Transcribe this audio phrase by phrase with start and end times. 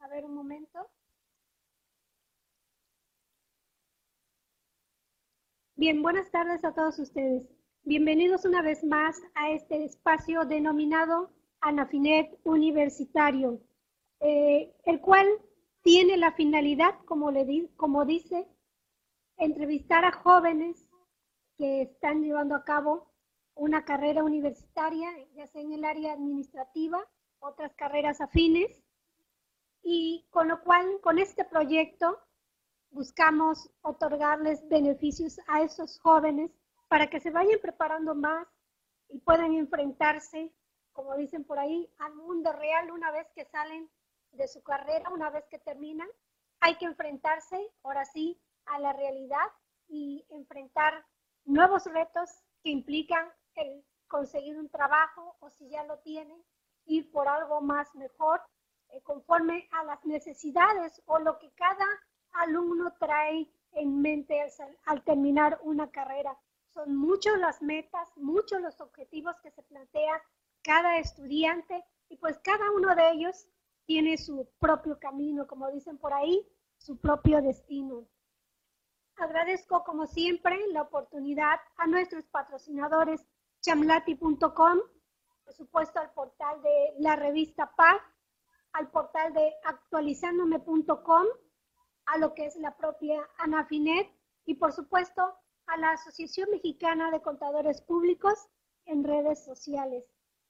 [0.00, 0.90] A ver un momento.
[5.74, 7.48] Bien, buenas tardes a todos ustedes.
[7.82, 11.32] Bienvenidos una vez más a este espacio denominado
[11.62, 13.62] Anafinet Universitario,
[14.20, 15.26] eh, el cual
[15.80, 18.46] tiene la finalidad, como, le como dice,
[19.38, 20.86] entrevistar a jóvenes
[21.56, 23.10] que están llevando a cabo
[23.54, 27.02] una carrera universitaria, ya sea en el área administrativa,
[27.38, 28.81] otras carreras afines,
[29.82, 32.20] y con lo cual, con este proyecto,
[32.90, 36.50] buscamos otorgarles beneficios a esos jóvenes
[36.88, 38.46] para que se vayan preparando más
[39.08, 40.52] y puedan enfrentarse,
[40.92, 43.90] como dicen por ahí, al mundo real una vez que salen
[44.32, 46.08] de su carrera, una vez que terminan.
[46.60, 49.46] Hay que enfrentarse, ahora sí, a la realidad
[49.88, 51.04] y enfrentar
[51.44, 52.30] nuevos retos
[52.62, 56.42] que implican el conseguir un trabajo o si ya lo tienen,
[56.84, 58.40] ir por algo más mejor,
[58.92, 61.86] eh, conforme a las necesidades o lo que cada
[62.32, 64.38] alumno trae en mente
[64.84, 66.38] al, terminar una carrera.
[66.74, 70.22] Son muchos las metas, muchos los objetivos que se plantea
[70.62, 73.46] cada estudiante y pues cada uno de ellos
[73.86, 76.46] tiene su propio camino, como dicen por ahí,
[76.78, 78.06] su propio destino.
[79.16, 83.24] Agradezco como siempre la oportunidad a nuestros patrocinadores
[83.60, 84.78] chamlati.com,
[85.44, 88.11] por supuesto al portal de la revista PAC,
[88.72, 91.26] al portal de actualizándome.com,
[92.06, 94.10] a lo que es la propia Anafinet
[94.44, 95.34] y por supuesto
[95.66, 98.48] a la Asociación Mexicana de Contadores Públicos
[98.86, 100.04] en redes sociales.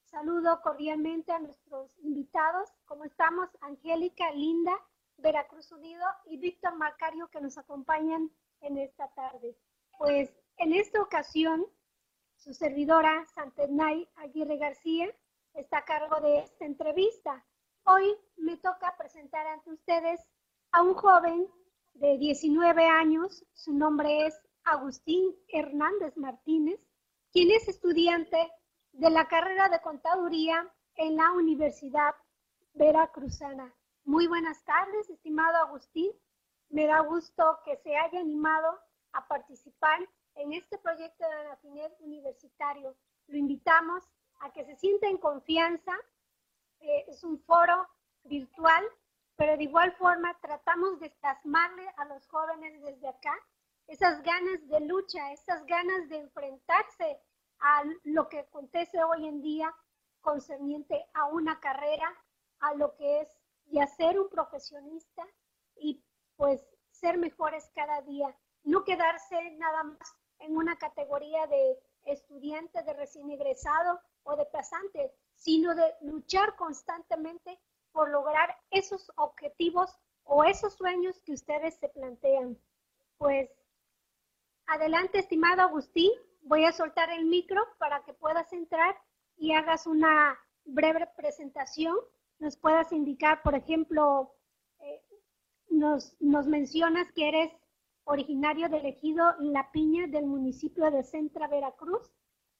[0.05, 2.69] Saludo cordialmente a nuestros invitados.
[2.85, 3.49] ¿Cómo estamos?
[3.61, 4.73] Angélica, Linda,
[5.17, 9.57] Veracruz Unido y Víctor Marcario que nos acompañan en esta tarde.
[9.99, 11.67] Pues en esta ocasión,
[12.37, 15.09] su servidora Santenay Aguirre García
[15.55, 17.45] está a cargo de esta entrevista.
[17.85, 20.21] Hoy me toca presentar ante ustedes
[20.71, 21.49] a un joven
[21.95, 26.81] de 19 años, su nombre es Agustín Hernández Martínez,
[27.33, 28.53] quien es estudiante
[28.93, 32.15] de la carrera de contaduría en la Universidad
[32.75, 33.75] Veracruzana.
[34.05, 36.13] Muy buenas tardes, estimado Agustín.
[36.69, 38.79] Me da gusto que se haya animado
[39.13, 39.99] a participar
[40.37, 42.95] en este proyecto de Anafinet Universitario.
[43.27, 44.05] Lo invitamos
[44.41, 45.93] a que se sienta en confianza.
[46.83, 47.89] Eh, es un foro
[48.25, 48.85] virtual,
[49.37, 53.35] pero de igual forma tratamos de plasmarle a los jóvenes desde acá
[53.87, 57.21] esas ganas de lucha, esas ganas de enfrentarse
[57.61, 59.73] a lo que acontece hoy en día
[60.23, 62.13] concerniente a una carrera,
[62.61, 63.29] a lo que es
[63.67, 65.25] ya ser un profesionista
[65.77, 66.05] y
[66.37, 72.93] pues ser mejores cada día, no quedarse nada más en una categoría de estudiante, de
[72.95, 77.59] recién egresado o de pasante, sino de luchar constantemente
[77.91, 79.91] por lograr esos objetivos
[80.23, 82.57] o esos sueños que ustedes se plantean.
[83.19, 83.51] Pues
[84.67, 88.97] adelante, estimado Agustín, voy a soltar el micro para que puedas entrar
[89.37, 91.97] y hagas una breve presentación.
[92.39, 94.33] Nos puedas indicar, por ejemplo,
[95.71, 97.53] nos, nos mencionas que eres
[98.05, 102.13] originario del ejido La Piña del municipio de Centra, Veracruz.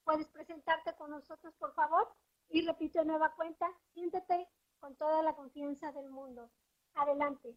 [0.03, 2.09] ¿Puedes presentarte con nosotros, por favor?
[2.53, 4.47] Y repito nueva cuenta, siéntete
[4.79, 6.51] con toda la confianza del mundo.
[6.95, 7.57] Adelante.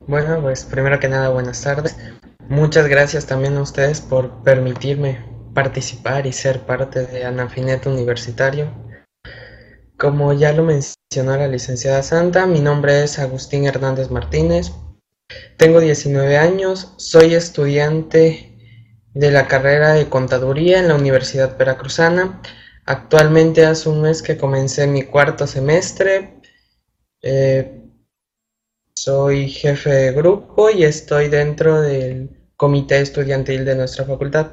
[0.00, 1.96] Bueno, pues primero que nada, buenas tardes.
[2.48, 8.70] Muchas gracias también a ustedes por permitirme participar y ser parte de Anafinet Universitario.
[9.96, 14.72] Como ya lo mencionó la licenciada Santa, mi nombre es Agustín Hernández Martínez.
[15.56, 18.52] Tengo 19 años, soy estudiante
[19.14, 22.42] de la carrera de contaduría en la Universidad Veracruzana.
[22.84, 26.40] Actualmente hace un mes que comencé mi cuarto semestre.
[27.22, 27.80] Eh,
[28.94, 34.48] soy jefe de grupo y estoy dentro del comité estudiantil de nuestra facultad.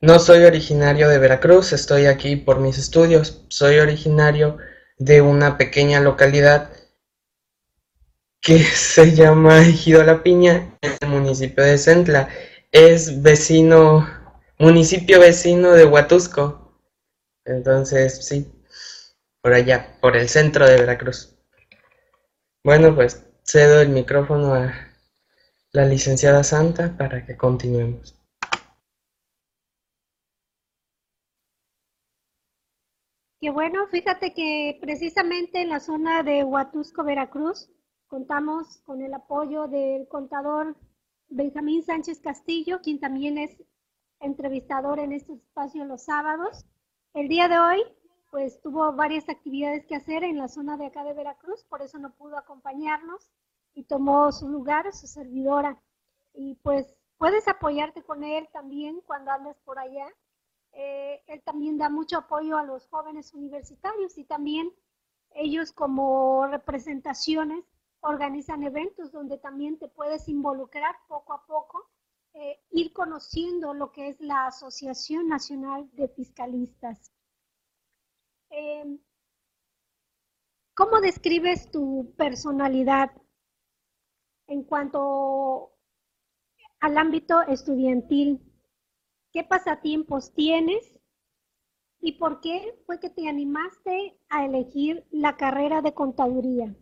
[0.00, 3.44] No soy originario de Veracruz, estoy aquí por mis estudios.
[3.48, 6.70] Soy originario de una pequeña localidad
[8.40, 12.28] que se llama Ejido La Piña, en el municipio de Centla.
[12.70, 14.08] Es vecino,
[14.58, 16.78] municipio vecino de Huatusco.
[17.44, 18.52] Entonces, sí,
[19.42, 21.36] por allá, por el centro de Veracruz.
[22.64, 24.72] Bueno, pues cedo el micrófono a
[25.72, 28.21] la licenciada Santa para que continuemos.
[33.42, 37.68] Qué bueno, fíjate que precisamente en la zona de Huatusco, Veracruz,
[38.06, 40.76] contamos con el apoyo del contador
[41.28, 43.60] Benjamín Sánchez Castillo, quien también es
[44.20, 46.66] entrevistador en este espacio los sábados.
[47.14, 47.82] El día de hoy,
[48.30, 51.98] pues tuvo varias actividades que hacer en la zona de acá de Veracruz, por eso
[51.98, 53.28] no pudo acompañarnos
[53.74, 55.82] y tomó su lugar, su servidora.
[56.32, 60.06] Y pues puedes apoyarte con él también cuando andes por allá.
[60.72, 64.72] Eh, él también da mucho apoyo a los jóvenes universitarios y también
[65.34, 67.64] ellos como representaciones
[68.00, 71.90] organizan eventos donde también te puedes involucrar poco a poco,
[72.34, 77.12] eh, ir conociendo lo que es la Asociación Nacional de Fiscalistas.
[78.50, 78.98] Em,
[80.74, 83.12] ¿Cómo describes tu personalidad
[84.46, 85.72] en cuanto
[86.80, 88.51] al ámbito estudiantil?
[89.32, 91.00] ¿Qué pasatiempos tienes?
[92.02, 96.74] ¿Y por qué fue que te animaste a elegir la carrera de contaduría?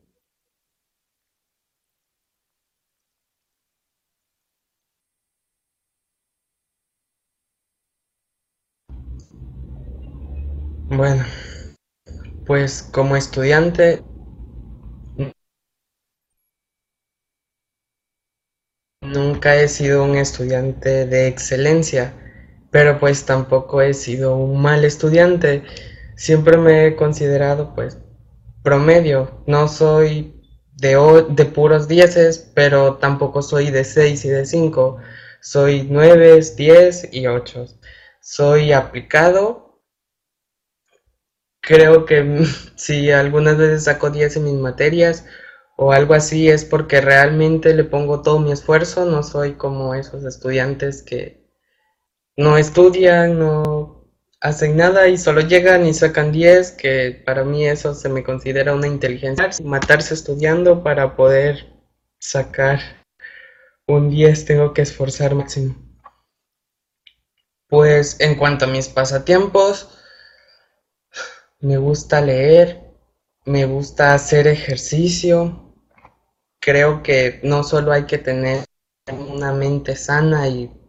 [10.88, 11.24] Bueno,
[12.46, 14.02] pues como estudiante
[19.02, 22.12] nunca he sido un estudiante de excelencia,
[22.70, 25.64] pero pues tampoco he sido un mal estudiante.
[26.16, 27.98] Siempre me he considerado pues
[28.62, 29.42] promedio.
[29.46, 30.34] No soy
[30.74, 34.98] de, de puros dieces, pero tampoco soy de 6 y de 5.
[35.40, 37.66] Soy 9, 10 y 8.
[38.20, 39.70] Soy aplicado
[41.60, 42.44] Creo que
[42.76, 45.24] si algunas veces saco 10 en mis materias
[45.76, 50.24] o algo así es porque realmente le pongo todo mi esfuerzo, no soy como esos
[50.24, 51.39] estudiantes que
[52.36, 54.00] no estudian, no
[54.40, 58.74] hacen nada y solo llegan y sacan 10, que para mí eso se me considera
[58.74, 59.50] una inteligencia.
[59.62, 61.66] Matarse estudiando para poder
[62.18, 62.80] sacar
[63.86, 65.76] un 10 tengo que esforzar máximo.
[67.68, 69.96] Pues en cuanto a mis pasatiempos,
[71.60, 72.80] me gusta leer,
[73.44, 75.74] me gusta hacer ejercicio.
[76.60, 78.64] Creo que no solo hay que tener
[79.10, 80.79] una mente sana y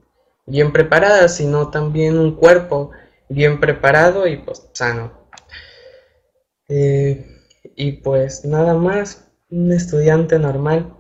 [0.46, 2.92] bien preparada, sino también un cuerpo
[3.30, 5.28] bien preparado y pues sano.
[6.68, 7.26] Eh,
[7.76, 10.96] y pues nada más, un estudiante normal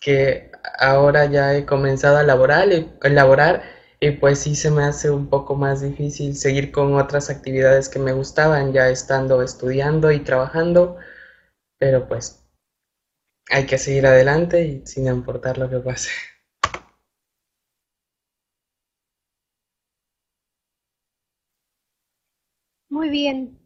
[0.00, 2.68] que ahora ya he comenzado a laborar,
[3.00, 3.62] a laborar
[4.00, 8.00] y pues sí se me hace un poco más difícil seguir con otras actividades que
[8.00, 10.96] me gustaban ya estando estudiando y trabajando,
[11.78, 12.44] pero pues
[13.50, 16.10] hay que seguir adelante y sin importar lo que pase.
[23.02, 23.58] Muy bien.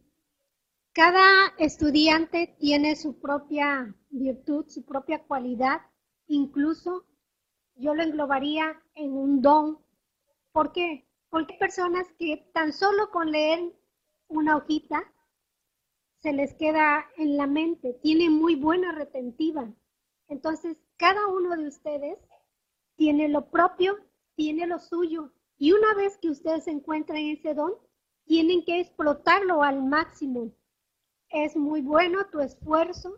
[0.93, 5.81] Cada estudiante tiene su propia virtud, su propia cualidad,
[6.25, 7.05] incluso
[7.75, 9.77] yo lo englobaría en un don
[10.51, 11.07] ¿Por qué?
[11.29, 13.75] Porque hay personas que tan solo con leer
[14.27, 15.03] una hojita
[16.15, 19.71] se les queda en la mente, tiene muy buena retentiva.
[20.29, 22.17] Entonces, cada uno de ustedes
[22.95, 23.99] tiene lo propio,
[24.33, 25.31] tiene lo suyo.
[25.59, 27.73] Y una vez que ustedes encuentran ese don,
[28.27, 30.51] tienen que explotarlo al máximo.
[31.29, 33.15] Es muy bueno tu esfuerzo.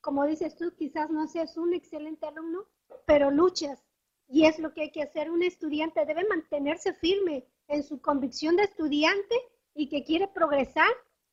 [0.00, 2.64] Como dices tú, quizás no seas un excelente alumno,
[3.06, 3.84] pero luchas
[4.28, 5.30] y es lo que hay que hacer.
[5.30, 9.34] Un estudiante debe mantenerse firme en su convicción de estudiante
[9.74, 10.90] y que quiere progresar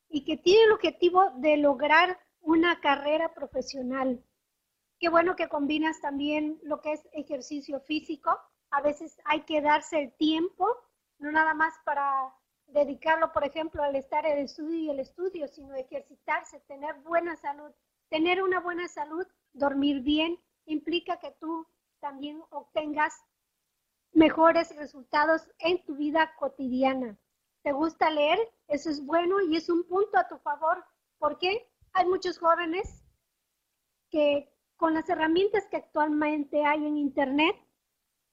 [0.08, 4.22] y que tiene el objetivo de lograr una carrera profesional.
[4.98, 8.36] Qué bueno que combinas también lo que es ejercicio físico.
[8.70, 10.66] A veces hay que darse el tiempo,
[11.18, 12.34] no nada más para
[12.66, 17.36] dedicarlo, por ejemplo, al estar en el estudio y el estudio, sino ejercitarse, tener buena
[17.36, 17.70] salud.
[18.08, 21.66] Tener una buena salud, dormir bien, implica que tú
[22.00, 23.14] también obtengas
[24.12, 27.18] mejores resultados en tu vida cotidiana.
[27.62, 28.38] ¿Te gusta leer?
[28.68, 30.84] Eso es bueno y es un punto a tu favor.
[31.18, 33.04] porque Hay muchos jóvenes
[34.10, 37.56] que con las herramientas que actualmente hay en Internet,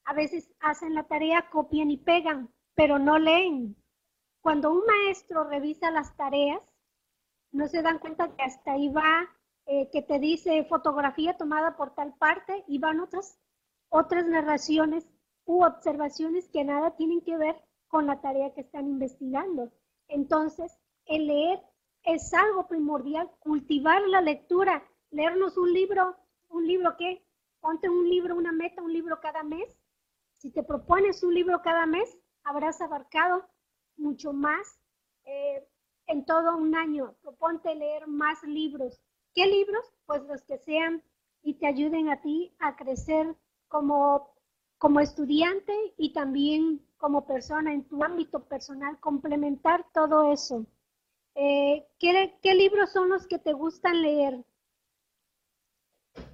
[0.04, 3.81] a veces hacen la tarea, copian y pegan, pero no leen.
[4.42, 6.62] Cuando un maestro revisa las tareas,
[7.52, 9.30] no se dan cuenta que hasta ahí va,
[9.66, 13.38] eh, que te dice fotografía tomada por tal parte y van otras
[13.90, 15.06] otras narraciones
[15.46, 19.70] u observaciones que nada tienen que ver con la tarea que están investigando.
[20.08, 21.62] Entonces, el leer
[22.04, 26.16] es algo primordial, cultivar la lectura, leernos un libro,
[26.50, 27.22] un libro que,
[27.60, 29.78] ponte un libro, una meta, un libro cada mes.
[30.38, 33.46] Si te propones un libro cada mes, habrás abarcado
[34.02, 34.80] mucho más
[35.26, 35.66] eh,
[36.08, 37.16] en todo un año.
[37.22, 39.02] Proponte leer más libros.
[39.34, 39.86] ¿Qué libros?
[40.06, 41.02] Pues los que sean
[41.44, 43.36] y te ayuden a ti a crecer
[43.68, 44.32] como
[44.82, 50.66] como estudiante y también como persona en tu ámbito personal, complementar todo eso.
[51.36, 54.44] Eh, ¿qué, ¿Qué libros son los que te gustan leer?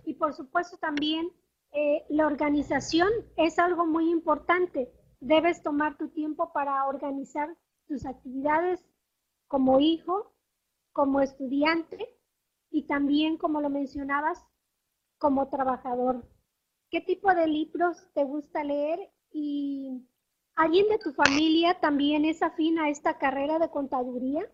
[0.06, 1.30] Y por supuesto también
[1.74, 4.94] eh, la organización es algo muy importante.
[5.20, 7.56] Debes tomar tu tiempo para organizar
[7.88, 8.86] tus actividades
[9.48, 10.34] como hijo,
[10.92, 12.08] como estudiante
[12.70, 14.46] y también, como lo mencionabas,
[15.18, 16.28] como trabajador.
[16.90, 19.00] ¿Qué tipo de libros te gusta leer?
[19.32, 20.08] ¿Y
[20.56, 24.50] alguien de tu familia también es afín a esta carrera de contaduría?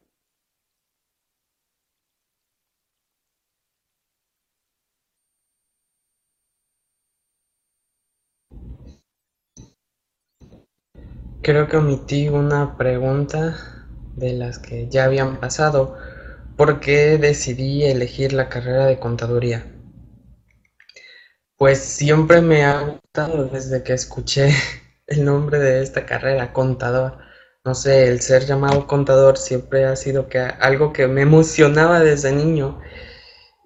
[11.43, 13.57] Creo que omití una pregunta
[14.15, 15.97] de las que ya habían pasado.
[16.55, 19.65] ¿Por qué decidí elegir la carrera de contaduría?
[21.57, 24.53] Pues siempre me ha gustado desde que escuché
[25.07, 27.17] el nombre de esta carrera, contador.
[27.65, 32.31] No sé, el ser llamado contador siempre ha sido que algo que me emocionaba desde
[32.31, 32.79] niño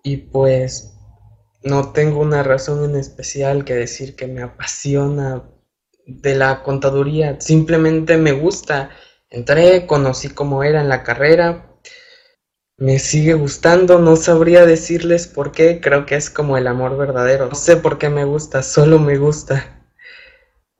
[0.01, 0.97] y pues
[1.61, 5.43] no tengo una razón en especial que decir que me apasiona
[6.07, 8.89] de la contaduría, simplemente me gusta.
[9.29, 11.67] Entré, conocí cómo era en la carrera,
[12.77, 17.47] me sigue gustando, no sabría decirles por qué, creo que es como el amor verdadero.
[17.47, 19.83] No sé por qué me gusta, solo me gusta.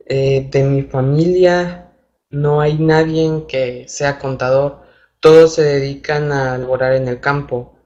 [0.06, 1.92] Eh, de mi familia
[2.30, 4.84] no hay nadie que sea contador,
[5.20, 7.78] todos se dedican a laborar en el campo.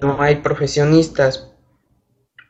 [0.00, 1.50] No hay profesionistas.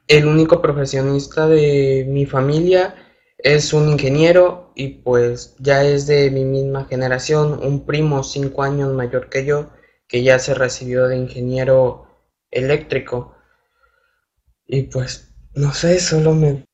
[0.09, 3.06] El único profesionista de mi familia
[3.39, 8.93] es un ingeniero y pues ya es de mi misma generación, un primo cinco años
[8.93, 9.71] mayor que yo,
[10.09, 12.07] que ya se recibió de ingeniero
[12.51, 13.37] eléctrico.
[14.67, 16.65] Y pues, no sé, solo me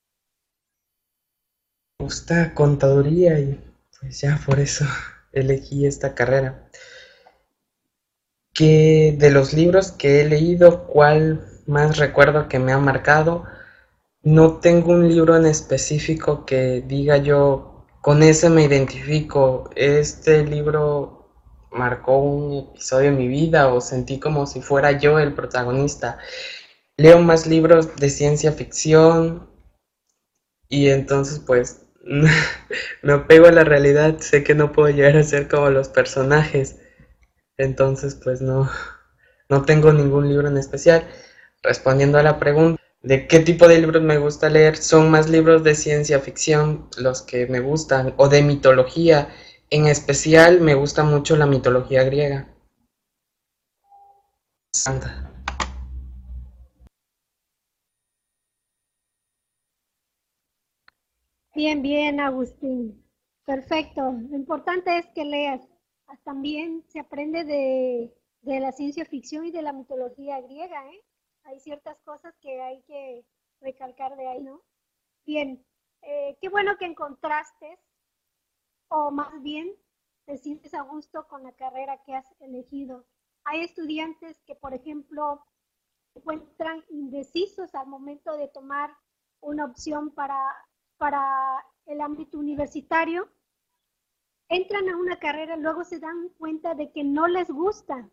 [1.99, 3.61] gusta contaduría y
[4.01, 4.85] pues ya por eso
[5.33, 6.69] elegí esta carrera.
[8.55, 13.45] Que de los libros que he leído, ¿cuál más recuerdo que me ha marcado?
[14.25, 21.29] No tengo un libro en específico que diga yo, con ese me identifico, este libro
[21.73, 26.19] marcó un episodio en mi vida o sentí como si fuera yo el protagonista.
[26.97, 29.51] Leo más libros de ciencia ficción
[30.69, 31.87] y entonces pues
[33.03, 36.77] me apego a la realidad, sé que no puedo llegar a ser como los personajes,
[37.57, 38.71] entonces pues no,
[39.49, 41.09] no tengo ningún libro en especial.
[41.65, 44.77] Respondiendo a la pregunta, de qué tipo de libros me gusta leer.
[44.77, 49.29] Son más libros de ciencia ficción los que me gustan, o de mitología.
[49.71, 52.49] En especial me gusta mucho la mitología griega.
[54.73, 55.31] Santa.
[61.55, 63.05] Bien, bien, Agustín.
[63.45, 64.13] Perfecto.
[64.13, 65.61] Lo importante es que leas.
[66.25, 71.03] También se aprende de, de la ciencia ficción y de la mitología griega, ¿eh?
[71.45, 73.25] Hay ciertas cosas que hay que
[73.61, 74.63] recalcar de ahí, ¿no?
[75.25, 75.65] Bien,
[76.03, 77.79] eh, qué bueno que encontraste,
[78.89, 79.73] o más bien
[80.25, 83.07] te sientes a gusto con la carrera que has elegido.
[83.45, 85.45] Hay estudiantes que, por ejemplo,
[86.13, 88.97] se encuentran indecisos al momento de tomar
[89.41, 90.39] una opción para,
[90.97, 93.29] para el ámbito universitario,
[94.49, 98.11] entran a una carrera, y luego se dan cuenta de que no les gusta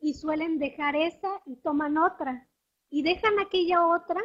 [0.00, 2.48] y suelen dejar esa y toman otra
[2.90, 4.20] y dejan aquella otra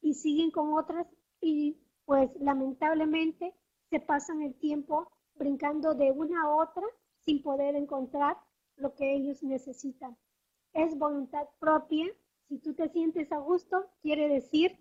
[0.00, 1.06] y siguen con otras
[1.40, 3.54] y pues lamentablemente
[3.90, 6.84] se pasan el tiempo brincando de una a otra
[7.20, 8.36] sin poder encontrar
[8.76, 10.16] lo que ellos necesitan.
[10.72, 12.06] Es voluntad propia.
[12.48, 14.78] Si tú te sientes a gusto, quiere decir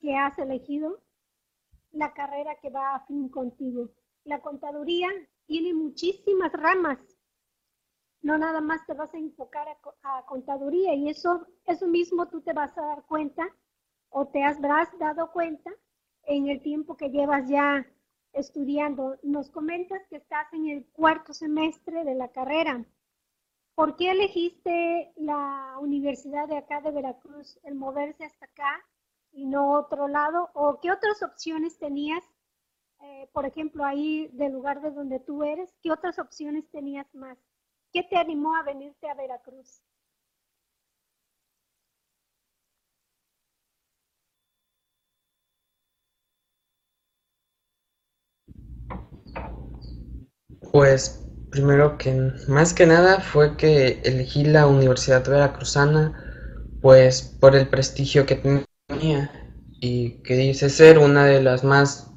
[0.00, 1.00] que has elegido
[1.92, 3.90] la carrera que va a fin contigo.
[4.24, 5.08] La contaduría
[5.46, 6.98] tiene muchísimas ramas
[8.26, 9.68] no nada más te vas a enfocar
[10.02, 13.48] a, contaduría y eso, eso mismo tú te vas a dar cuenta
[14.10, 15.70] o te habrás dado cuenta
[16.24, 17.86] en el tiempo que llevas ya
[18.32, 19.16] estudiando.
[19.22, 22.84] Nos comentas que estás en el cuarto semestre de la carrera.
[23.76, 28.84] ¿Por qué elegiste la universidad de acá de Veracruz, el moverse hasta acá
[29.30, 30.50] y no otro lado?
[30.54, 32.24] ¿O qué otras opciones tenías?
[33.02, 37.38] Eh, por ejemplo, ahí del lugar de donde tú eres, ¿qué otras opciones tenías más?
[37.96, 39.80] ¿Qué te animó a venirte a Veracruz?
[50.70, 56.12] Pues primero que más que nada fue que elegí la Universidad Veracruzana
[56.82, 59.30] pues por el prestigio que tenía
[59.80, 62.10] y que dice ser una de las más,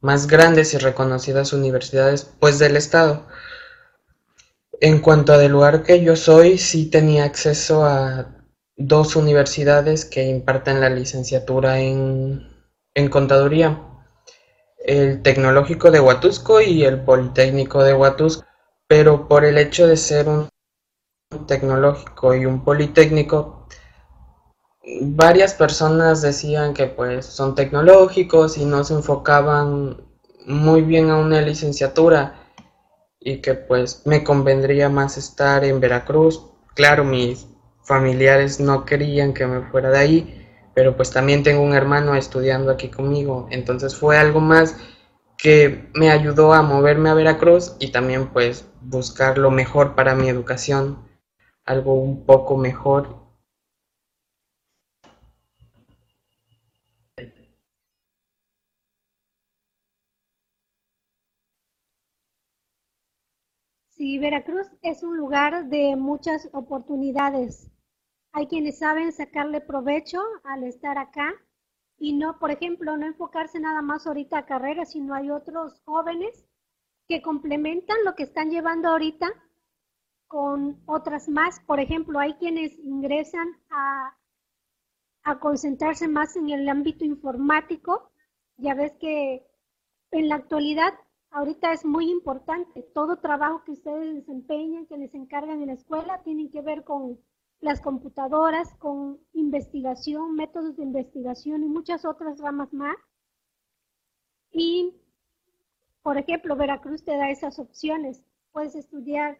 [0.00, 3.28] más grandes y reconocidas universidades pues del estado.
[4.80, 8.36] En cuanto al lugar que yo soy, sí tenía acceso a
[8.76, 12.46] dos universidades que imparten la licenciatura en,
[12.94, 13.82] en contaduría,
[14.78, 18.44] el Tecnológico de Huatusco y el Politécnico de Huatusco,
[18.86, 20.48] pero por el hecho de ser un
[21.46, 23.66] tecnológico y un politécnico,
[25.02, 30.04] varias personas decían que pues son tecnológicos y no se enfocaban
[30.46, 32.47] muy bien a una licenciatura
[33.28, 36.46] y que pues me convendría más estar en Veracruz.
[36.74, 37.46] Claro, mis
[37.82, 42.70] familiares no querían que me fuera de ahí, pero pues también tengo un hermano estudiando
[42.70, 44.76] aquí conmigo, entonces fue algo más
[45.36, 50.28] que me ayudó a moverme a Veracruz y también pues buscar lo mejor para mi
[50.28, 51.06] educación,
[51.66, 53.27] algo un poco mejor
[63.98, 67.68] Sí, Veracruz es un lugar de muchas oportunidades.
[68.30, 71.34] Hay quienes saben sacarle provecho al estar acá
[71.98, 76.46] y no, por ejemplo, no enfocarse nada más ahorita a carreras, sino hay otros jóvenes
[77.08, 79.26] que complementan lo que están llevando ahorita
[80.28, 81.58] con otras más.
[81.66, 84.16] Por ejemplo, hay quienes ingresan a,
[85.24, 88.12] a concentrarse más en el ámbito informático.
[88.58, 89.44] Ya ves que
[90.12, 90.94] en la actualidad
[91.30, 92.82] ahorita es muy importante.
[92.94, 97.18] Todo trabajo que ustedes desempeñan, que les encargan en la escuela, tienen que ver con
[97.60, 102.96] las computadoras, con investigación, métodos de investigación y muchas otras ramas más.
[104.52, 104.94] Y,
[106.02, 108.22] por ejemplo, Veracruz te da esas opciones.
[108.52, 109.38] Puedes estudiar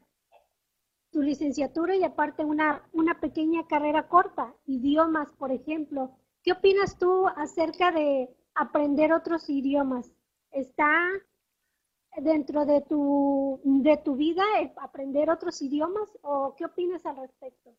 [1.10, 6.10] tu licenciatura y aparte una, una pequeña carrera corta, idiomas, por ejemplo.
[6.42, 10.12] ¿Qué opinas tú acerca de aprender otros idiomas?
[10.50, 11.08] ¿Está
[12.22, 14.44] dentro de tu, de tu vida
[14.76, 17.70] aprender otros idiomas o qué opinas al respecto?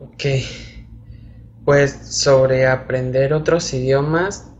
[0.00, 0.24] Ok,
[1.64, 4.52] pues sobre aprender otros idiomas,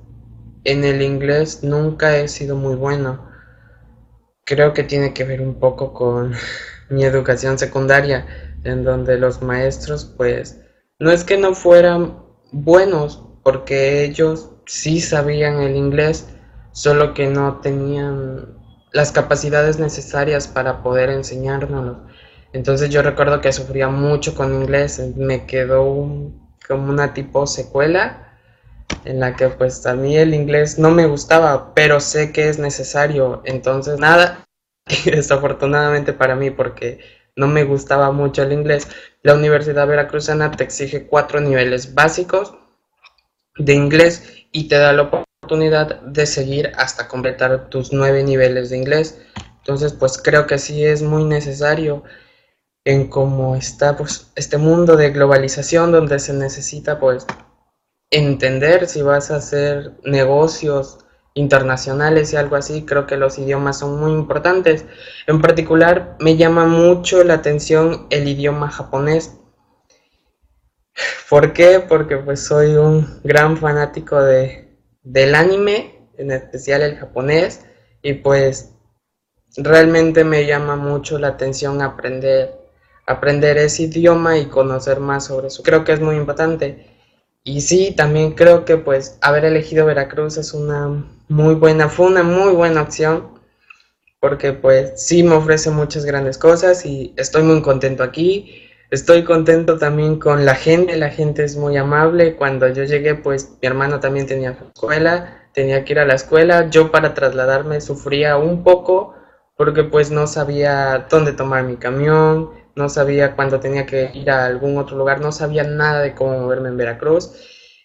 [0.65, 3.36] en el inglés nunca he sido muy bueno
[4.47, 6.33] creo que tiene que ver un poco con
[6.89, 8.27] mi educación secundaria,
[8.65, 10.61] en donde los maestros, pues,
[10.99, 16.27] no es que no fueran buenos, porque ellos sí sabían el inglés,
[16.73, 18.57] solo que no tenían
[18.93, 22.07] las capacidades necesarias para poder enseñárnoslo.
[22.53, 25.85] Entonces yo recuerdo que sufría mucho con inglés, me quedó
[26.67, 28.26] como una tipo secuela
[29.05, 32.59] en la que pues a mí el inglés no me gustaba, pero sé que es
[32.59, 33.43] necesario.
[33.45, 34.45] Entonces, nada,
[35.05, 37.01] desafortunadamente para mí, porque
[37.37, 38.89] no me gustaba mucho el inglés,
[39.23, 42.55] la Universidad Veracruzana te exige cuatro niveles básicos
[43.57, 48.79] de inglés y te da la oportunidad de seguir hasta completar tus nueve niveles de
[48.79, 49.21] inglés.
[49.59, 52.05] Entonces, pues creo que sí es muy necesario
[52.85, 57.27] en cómo está pues este mundo de globalización donde se necesita pues
[58.11, 60.99] entender si vas a hacer negocios
[61.35, 64.87] internacionales y algo así, creo que los idiomas son muy importantes.
[65.27, 69.39] En particular, me llama mucho la atención el idioma japonés.
[71.29, 71.81] ¿Por qué?
[71.81, 77.67] Porque pues soy un gran fanático de, del anime, en especial el japonés,
[78.01, 78.73] y pues
[79.59, 82.55] realmente me llama mucho la atención aprender,
[83.07, 85.63] aprender ese idioma y conocer más sobre eso.
[85.63, 86.96] Creo que es muy importante.
[87.47, 92.25] Y sí, también creo que pues haber elegido Veracruz es una muy buena, fue una
[92.25, 93.39] muy buena opción,
[94.19, 98.65] porque pues sí me ofrece muchas grandes cosas y estoy muy contento aquí.
[98.91, 102.35] Estoy contento también con la gente, la gente es muy amable.
[102.35, 106.69] Cuando yo llegué, pues mi hermano también tenía escuela, tenía que ir a la escuela.
[106.69, 109.15] Yo para trasladarme sufría un poco
[109.57, 114.47] porque pues no sabía dónde tomar mi camión, no sabía cuándo tenía que ir a
[114.47, 117.33] algún otro lugar, no sabía nada de cómo moverme en Veracruz.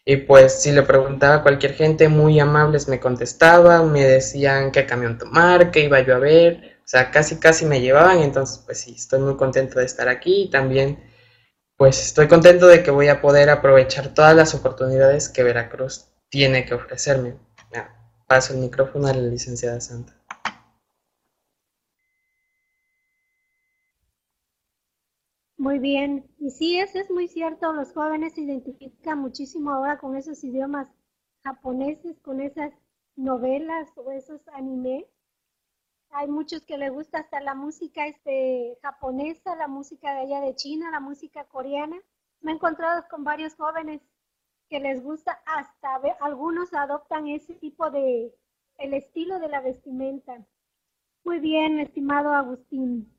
[0.06, 4.86] Y pues si le preguntaba a cualquier gente, muy amables me contestaban, me decían qué
[4.86, 8.80] camión tomar, qué iba yo a ver, o sea, casi casi me llevaban, entonces pues
[8.80, 11.00] sí, estoy muy contento de estar aquí y también
[11.78, 16.66] pues estoy contento de que voy a poder aprovechar todas las oportunidades que Veracruz tiene
[16.66, 17.36] que ofrecerme.
[18.28, 20.21] paso el micrófono a la licenciada Santa.
[25.62, 30.18] Muy bien, y sí, eso es muy cierto, los jóvenes se identifican muchísimo ahora con
[30.18, 30.88] esos idiomas
[31.44, 32.74] japoneses con esas
[33.16, 35.06] novelas o esos animes.
[36.10, 40.56] Hay muchos que les gusta hasta la música este, japonesa, la música de allá de
[40.56, 42.02] China, la música coreana.
[42.40, 44.02] Me he encontrado con varios jóvenes
[44.68, 48.34] que les gusta, hasta algunos adoptan ese tipo de,
[48.80, 50.44] el estilo de la vestimenta.
[51.24, 53.16] Muy bien, estimado Agustín.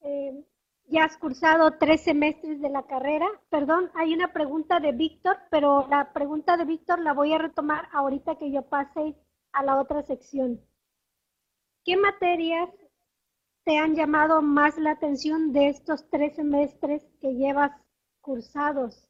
[0.00, 0.44] Eh,
[0.86, 3.26] ya has cursado tres semestres de la carrera.
[3.50, 7.88] Perdón, hay una pregunta de Víctor, pero la pregunta de Víctor la voy a retomar
[7.92, 9.16] ahorita que yo pase
[9.52, 10.60] a la otra sección.
[11.84, 12.68] ¿Qué materias
[13.64, 17.72] te han llamado más la atención de estos tres semestres que llevas
[18.20, 19.08] cursados?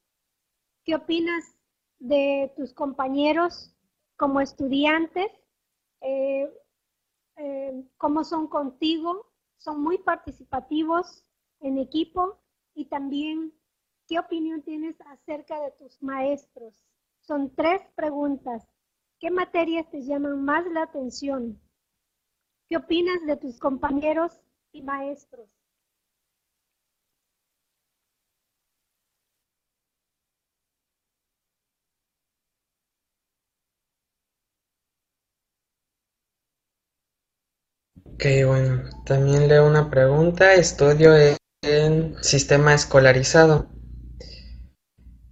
[0.85, 1.57] ¿Qué opinas
[1.99, 3.75] de tus compañeros
[4.17, 5.31] como estudiantes?
[6.01, 6.53] Eh,
[7.37, 9.27] eh, ¿Cómo son contigo?
[9.59, 11.25] ¿Son muy participativos?
[11.63, 12.39] En equipo
[12.75, 13.53] y también
[14.07, 16.85] qué opinión tienes acerca de tus maestros.
[17.21, 18.69] Son tres preguntas.
[19.19, 21.61] ¿Qué materias te llaman más la atención?
[22.69, 24.41] ¿Qué opinas de tus compañeros
[24.73, 25.49] y maestros?
[38.05, 40.55] Ok, bueno, también leo una pregunta.
[40.55, 41.13] Estudio
[41.63, 43.67] en sistema escolarizado.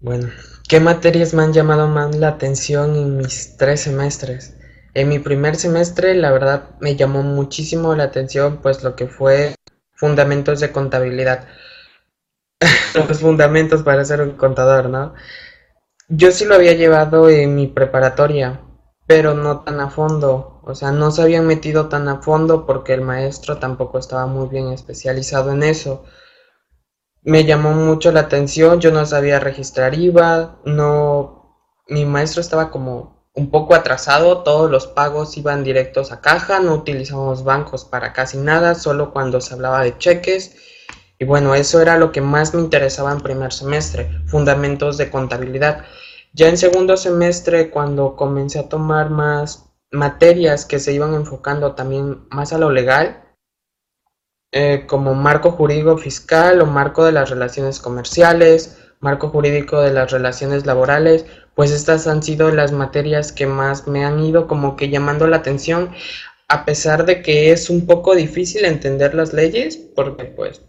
[0.00, 0.30] Bueno,
[0.68, 4.56] ¿qué materias me han llamado más la atención en mis tres semestres?
[4.94, 9.54] En mi primer semestre, la verdad, me llamó muchísimo la atención, pues lo que fue
[9.92, 11.48] fundamentos de contabilidad.
[12.94, 15.14] Los fundamentos para ser un contador, ¿no?
[16.08, 18.60] Yo sí lo había llevado en mi preparatoria,
[19.06, 20.59] pero no tan a fondo.
[20.70, 24.48] O sea, no se habían metido tan a fondo porque el maestro tampoco estaba muy
[24.48, 26.04] bien especializado en eso
[27.22, 33.28] me llamó mucho la atención, yo no sabía registrar IVA, no, mi maestro estaba como
[33.34, 38.38] un poco atrasado, todos los pagos iban directos a caja, no utilizamos bancos para casi
[38.38, 40.56] nada, solo cuando se hablaba de cheques.
[41.18, 45.84] Y bueno, eso era lo que más me interesaba en primer semestre, fundamentos de contabilidad.
[46.32, 52.26] Ya en segundo semestre, cuando comencé a tomar más materias que se iban enfocando también
[52.30, 53.24] más a lo legal,
[54.52, 60.10] eh, como marco jurídico fiscal o marco de las relaciones comerciales, marco jurídico de las
[60.10, 61.24] relaciones laborales,
[61.54, 65.38] pues estas han sido las materias que más me han ido como que llamando la
[65.38, 65.94] atención,
[66.48, 70.62] a pesar de que es un poco difícil entender las leyes, porque pues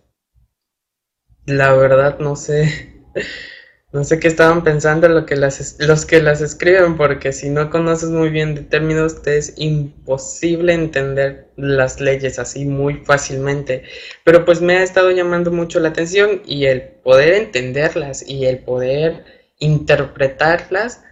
[1.45, 3.03] la verdad no sé.
[3.93, 7.69] No sé qué estaban pensando lo que las, los que las escriben, porque si no
[7.69, 13.83] conoces muy bien de términos, te es imposible entender las leyes así muy fácilmente.
[14.23, 18.59] Pero pues me ha estado llamando mucho la atención y el poder entenderlas y el
[18.59, 19.25] poder
[19.59, 21.03] interpretarlas,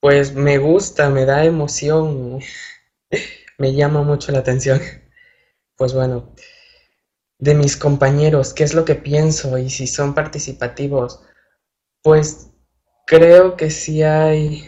[0.00, 2.40] pues me gusta, me da emoción,
[3.58, 4.80] me llama mucho la atención.
[5.76, 6.34] Pues bueno,
[7.38, 11.20] de mis compañeros, ¿qué es lo que pienso y si son participativos?
[12.02, 12.50] Pues
[13.06, 14.66] creo que sí hay,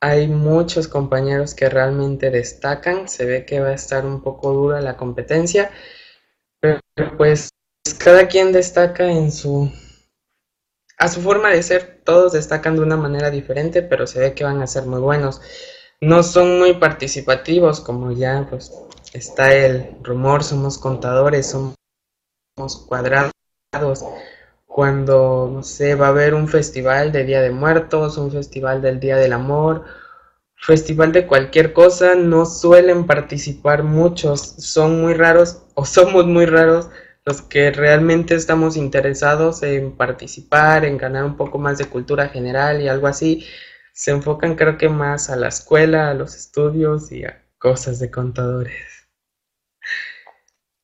[0.00, 3.08] hay muchos compañeros que realmente destacan.
[3.08, 5.70] Se ve que va a estar un poco dura la competencia,
[6.60, 6.80] pero
[7.16, 7.48] pues
[7.98, 9.70] cada quien destaca en su
[10.98, 12.02] a su forma de ser.
[12.04, 15.40] Todos destacan de una manera diferente, pero se ve que van a ser muy buenos.
[16.00, 18.72] No son muy participativos, como ya pues
[19.12, 23.32] está el rumor, somos contadores, somos cuadrados
[24.76, 29.00] cuando, no sé, va a haber un festival de Día de Muertos, un festival del
[29.00, 29.86] Día del Amor,
[30.54, 36.90] festival de cualquier cosa, no suelen participar muchos, son muy raros o somos muy raros
[37.24, 42.82] los que realmente estamos interesados en participar, en ganar un poco más de cultura general
[42.82, 43.46] y algo así,
[43.94, 48.10] se enfocan creo que más a la escuela, a los estudios y a cosas de
[48.10, 49.08] contadores.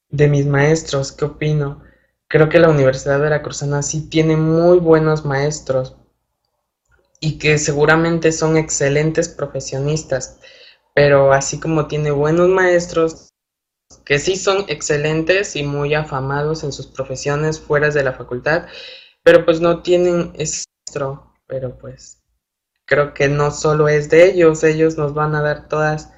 [0.08, 1.91] De mis maestros, ¿qué opino?
[2.32, 5.96] Creo que la Universidad Veracruzana sí tiene muy buenos maestros
[7.20, 10.38] y que seguramente son excelentes profesionistas,
[10.94, 13.34] pero así como tiene buenos maestros
[14.06, 18.66] que sí son excelentes y muy afamados en sus profesiones fuera de la facultad,
[19.22, 22.22] pero pues no tienen esto, pero pues
[22.86, 26.08] creo que no solo es de ellos, ellos nos van a dar todas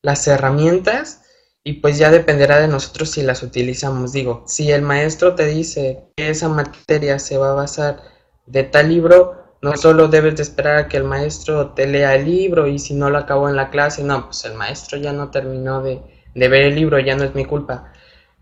[0.00, 1.21] las herramientas
[1.64, 4.12] y pues ya dependerá de nosotros si las utilizamos.
[4.12, 8.02] Digo, si el maestro te dice que esa materia se va a basar
[8.46, 12.24] de tal libro, no solo debes de esperar a que el maestro te lea el
[12.24, 15.30] libro y si no lo acabó en la clase, no, pues el maestro ya no
[15.30, 16.02] terminó de,
[16.34, 17.92] de ver el libro, ya no es mi culpa.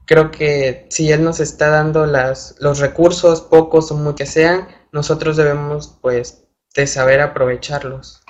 [0.07, 4.69] Creo que si él nos está dando las, los recursos, pocos o muchos que sean,
[4.93, 8.23] nosotros debemos pues de saber aprovecharlos.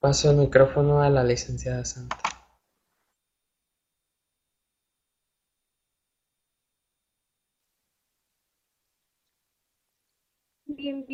[0.00, 2.16] Paso el micrófono a la licenciada Santa.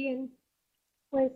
[0.07, 0.39] Bien.
[1.11, 1.33] Pues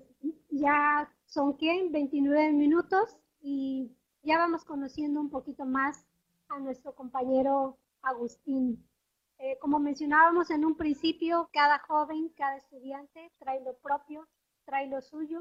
[0.48, 1.88] ya son ¿qué?
[1.90, 3.90] 29 minutos y
[4.22, 6.06] ya vamos conociendo un poquito más
[6.48, 8.88] a nuestro compañero Agustín.
[9.38, 14.28] Eh, como mencionábamos en un principio, cada joven, cada estudiante trae lo propio,
[14.64, 15.40] trae lo suyo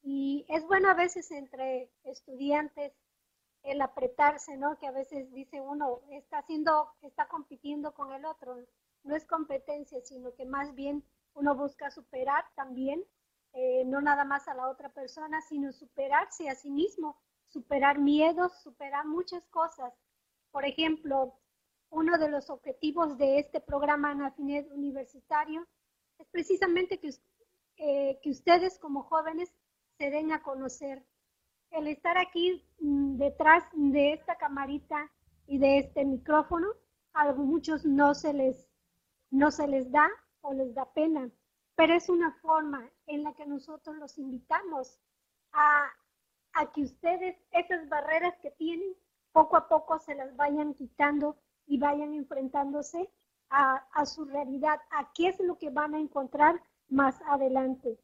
[0.00, 2.92] y es bueno a veces entre estudiantes
[3.64, 4.78] el apretarse, ¿no?
[4.78, 8.58] Que a veces dice uno, está haciendo, está compitiendo con el otro.
[9.02, 11.02] No es competencia, sino que más bien
[11.34, 13.04] uno busca superar también,
[13.52, 18.60] eh, no nada más a la otra persona, sino superarse a sí mismo, superar miedos,
[18.62, 19.92] superar muchas cosas.
[20.50, 21.38] Por ejemplo,
[21.90, 25.66] uno de los objetivos de este programa Anafinet Universitario
[26.18, 27.10] es precisamente que,
[27.76, 29.52] eh, que ustedes como jóvenes
[29.98, 31.04] se den a conocer.
[31.70, 35.10] El estar aquí mm, detrás de esta camarita
[35.46, 36.68] y de este micrófono,
[37.12, 38.70] a muchos no se les,
[39.30, 40.08] no se les da
[40.42, 41.30] o les da pena,
[41.74, 44.98] pero es una forma en la que nosotros los invitamos
[45.52, 45.90] a,
[46.52, 48.94] a que ustedes esas barreras que tienen
[49.32, 53.10] poco a poco se las vayan quitando y vayan enfrentándose
[53.48, 57.98] a, a, su realidad, a qué es lo que van a encontrar más adelante.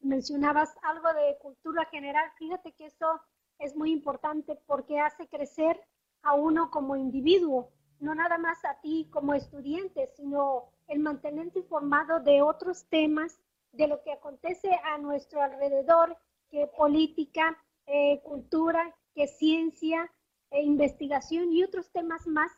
[0.00, 3.20] Mencionabas algo de cultura general, fíjate que eso
[3.58, 5.80] es muy importante porque hace crecer
[6.22, 12.20] a uno como individuo, no nada más a ti como estudiante, sino el mantenerte informado
[12.20, 13.40] de otros temas,
[13.72, 16.16] de lo que acontece a nuestro alrededor,
[16.50, 20.10] que política, eh, cultura, que ciencia,
[20.50, 22.50] e investigación y otros temas más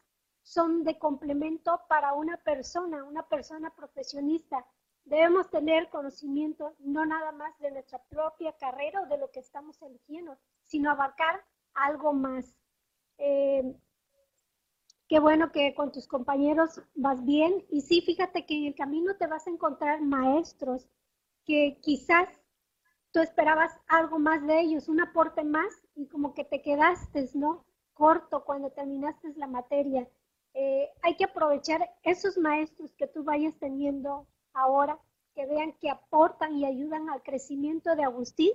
[0.43, 4.65] son de complemento para una persona, una persona profesionista.
[5.05, 9.81] Debemos tener conocimiento no nada más de nuestra propia carrera o de lo que estamos
[9.83, 12.57] eligiendo, sino abarcar algo más.
[13.19, 13.75] Eh,
[15.11, 17.67] qué bueno que con tus compañeros vas bien.
[17.69, 20.89] Y sí, fíjate que en el camino te vas a encontrar maestros
[21.45, 22.29] que quizás
[23.11, 27.65] tú esperabas algo más de ellos, un aporte más y como que te quedaste, ¿no?
[27.93, 30.09] Corto cuando terminaste la materia.
[30.55, 34.97] Eh, hay que aprovechar esos maestros que tú vayas teniendo ahora,
[35.35, 38.53] que vean que aportan y ayudan al crecimiento de Agustín.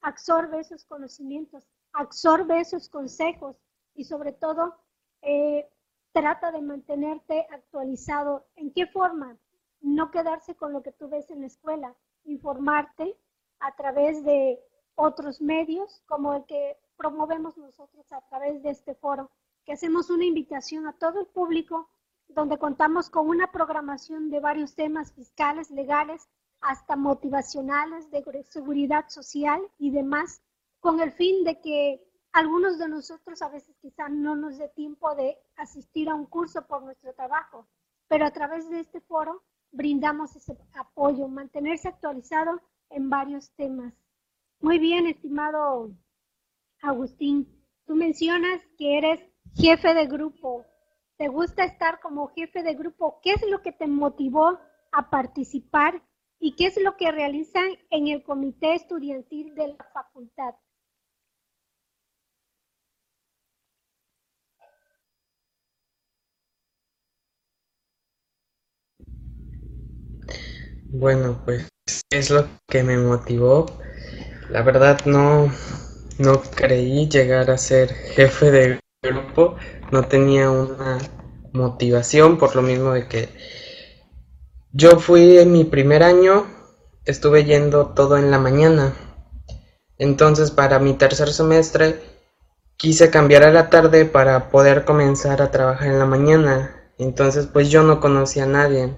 [0.00, 3.58] Absorbe esos conocimientos, absorbe esos consejos
[3.94, 4.76] y sobre todo
[5.24, 5.68] eh,
[6.12, 8.46] trata de mantenerte actualizado.
[8.56, 9.36] ¿En qué forma?
[9.80, 13.16] No quedarse con lo que tú ves en la escuela, informarte
[13.60, 14.60] a través de
[14.94, 19.30] otros medios como el que promovemos nosotros a través de este foro,
[19.64, 21.88] que hacemos una invitación a todo el público
[22.28, 26.28] donde contamos con una programación de varios temas fiscales, legales,
[26.60, 30.40] hasta motivacionales, de seguridad social y demás,
[30.80, 32.02] con el fin de que
[32.34, 36.66] algunos de nosotros a veces quizá no nos dé tiempo de asistir a un curso
[36.66, 37.68] por nuestro trabajo,
[38.08, 43.94] pero a través de este foro brindamos ese apoyo, mantenerse actualizado en varios temas.
[44.60, 45.92] Muy bien, estimado
[46.82, 47.48] Agustín,
[47.86, 49.20] tú mencionas que eres
[49.54, 50.66] jefe de grupo.
[51.16, 53.20] ¿Te gusta estar como jefe de grupo?
[53.22, 54.58] ¿Qué es lo que te motivó
[54.90, 56.02] a participar
[56.40, 60.56] y qué es lo que realizan en el comité estudiantil de la facultad?
[70.96, 71.68] Bueno, pues
[72.10, 73.66] es lo que me motivó.
[74.48, 75.52] La verdad no,
[76.18, 79.56] no creí llegar a ser jefe de grupo,
[79.90, 80.98] no tenía una
[81.52, 83.28] motivación por lo mismo de que
[84.70, 86.46] yo fui en mi primer año,
[87.04, 88.94] estuve yendo todo en la mañana.
[89.98, 91.98] Entonces para mi tercer semestre
[92.76, 96.92] quise cambiar a la tarde para poder comenzar a trabajar en la mañana.
[96.98, 98.94] Entonces pues yo no conocía a nadie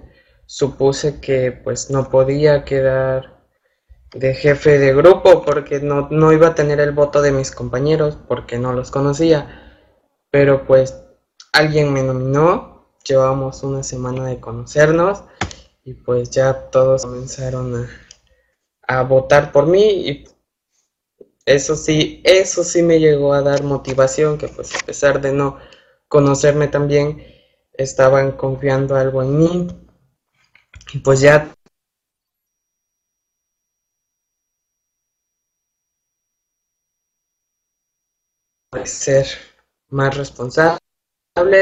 [0.47, 3.43] supuse que pues no podía quedar
[4.13, 8.17] de jefe de grupo porque no, no iba a tener el voto de mis compañeros
[8.27, 9.83] porque no los conocía.
[10.31, 11.03] Pero pues
[11.53, 15.23] alguien me nominó, llevamos una semana de conocernos
[15.83, 17.89] y pues ya todos comenzaron a,
[18.87, 20.25] a votar por mí y
[21.45, 25.57] eso sí, eso sí me llegó a dar motivación que pues a pesar de no
[26.07, 27.25] conocerme tan bien,
[27.73, 29.86] estaban confiando algo en mí
[31.03, 31.53] pues ya
[38.85, 39.27] ser
[39.89, 40.79] más responsable,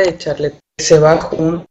[0.08, 1.66] echarle ese bajo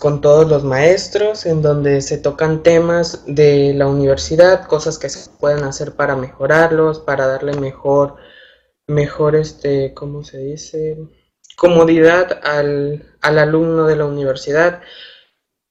[0.00, 5.30] con todos los maestros en donde se tocan temas de la universidad, cosas que se
[5.38, 8.16] pueden hacer para mejorarlos, para darle mejor,
[8.86, 10.96] mejor este, ¿cómo se dice?
[11.56, 14.80] comodidad al, al alumno de la universidad.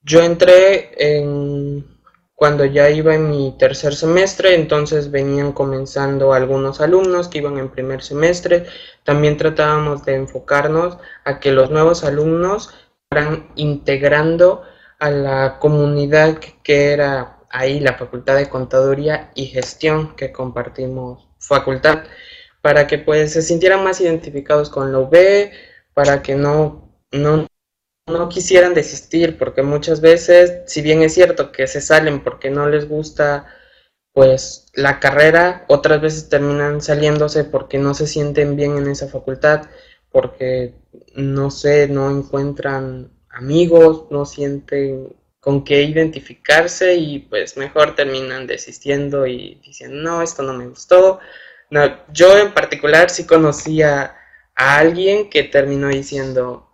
[0.04, 1.92] Yo entré en
[2.34, 7.70] cuando ya iba en mi tercer semestre, entonces venían comenzando algunos alumnos que iban en
[7.70, 8.66] primer semestre.
[9.04, 12.74] También tratábamos de enfocarnos a que los nuevos alumnos
[13.08, 14.62] fueran integrando
[14.98, 22.04] a la comunidad que era ahí la Facultad de Contaduría y Gestión que compartimos facultad,
[22.60, 25.50] para que pues se sintieran más identificados con la UB,
[25.94, 27.46] para que no, no,
[28.12, 32.68] no quisieran desistir, porque muchas veces, si bien es cierto que se salen porque no
[32.68, 33.46] les gusta
[34.12, 39.68] pues la carrera, otras veces terminan saliéndose porque no se sienten bien en esa facultad,
[40.10, 40.74] porque
[41.14, 49.26] no sé, no encuentran amigos, no sienten con qué identificarse y pues mejor terminan desistiendo
[49.26, 51.18] y diciendo, no, esto no me gustó.
[52.12, 54.14] Yo en particular sí conocía
[54.54, 56.71] a alguien que terminó diciendo,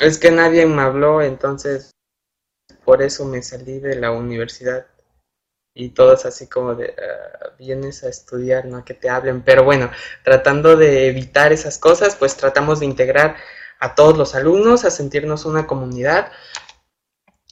[0.00, 1.90] es que nadie me habló, entonces
[2.84, 4.86] por eso me salí de la universidad.
[5.74, 9.42] Y todos así como de, ah, vienes a estudiar, no a que te hablen.
[9.42, 9.90] Pero bueno,
[10.24, 13.36] tratando de evitar esas cosas, pues tratamos de integrar
[13.78, 16.32] a todos los alumnos, a sentirnos una comunidad.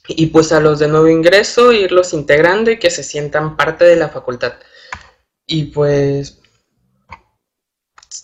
[0.07, 3.95] Y pues a los de nuevo ingreso, irlos integrando y que se sientan parte de
[3.95, 4.55] la facultad.
[5.45, 6.41] Y pues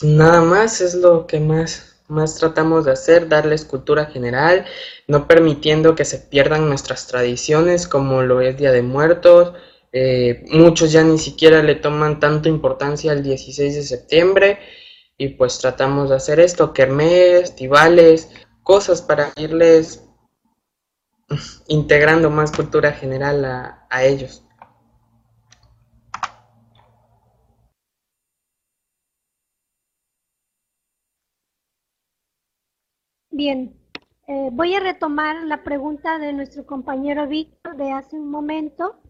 [0.01, 4.65] nada más es lo que más más tratamos de hacer, darles cultura general,
[5.07, 9.53] no permitiendo que se pierdan nuestras tradiciones como lo es Día de Muertos.
[9.91, 14.59] Eh, muchos ya ni siquiera le toman tanta importancia al 16 de septiembre
[15.17, 18.29] y pues tratamos de hacer esto, kermés, festivales,
[18.63, 20.03] cosas para irles
[21.67, 23.45] integrando más cultura general
[23.89, 24.44] a ellos.
[33.37, 33.77] Bien,
[34.27, 39.01] eh, voy a retomar la pregunta de nuestro compañero Víctor de hace un momento,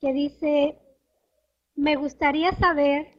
[0.00, 0.76] que dice,
[1.76, 3.16] me gustaría saber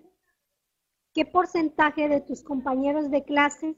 [1.13, 3.77] qué porcentaje de tus compañeros de clases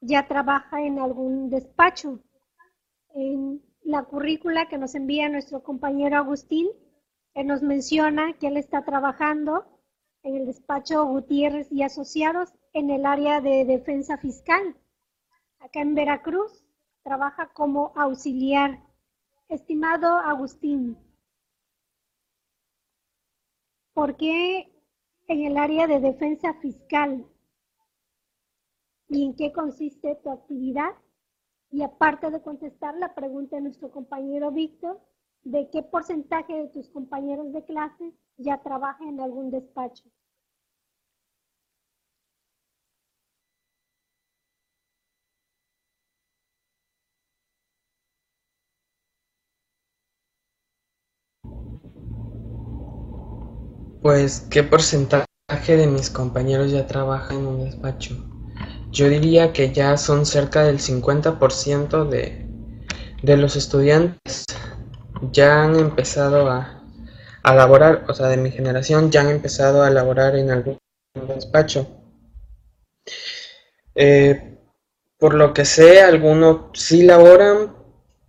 [0.00, 2.18] ya trabaja en algún despacho.
[3.10, 6.68] En la currícula que nos envía nuestro compañero Agustín,
[7.34, 9.66] él nos menciona que él está trabajando
[10.22, 14.76] en el despacho Gutiérrez y Asociados en el área de defensa fiscal.
[15.58, 16.64] Acá en Veracruz
[17.02, 18.80] trabaja como auxiliar.
[19.48, 20.96] Estimado Agustín,
[23.94, 24.70] ¿por qué
[25.26, 27.26] en el área de defensa fiscal?
[29.08, 30.90] ¿Y en qué consiste tu actividad?
[31.70, 35.00] Y aparte de contestar la pregunta de nuestro compañero Víctor,
[35.42, 40.04] ¿de qué porcentaje de tus compañeros de clase ya trabaja en algún despacho?
[54.08, 55.28] Pues, ¿qué porcentaje
[55.66, 58.16] de mis compañeros ya trabaja en un despacho?
[58.90, 62.46] Yo diría que ya son cerca del 50% de,
[63.22, 64.46] de los estudiantes
[65.30, 66.82] ya han empezado a,
[67.42, 70.78] a laborar, o sea, de mi generación ya han empezado a laborar en algún
[71.28, 71.86] despacho.
[73.94, 74.56] Eh,
[75.18, 77.76] por lo que sé, algunos sí laboran,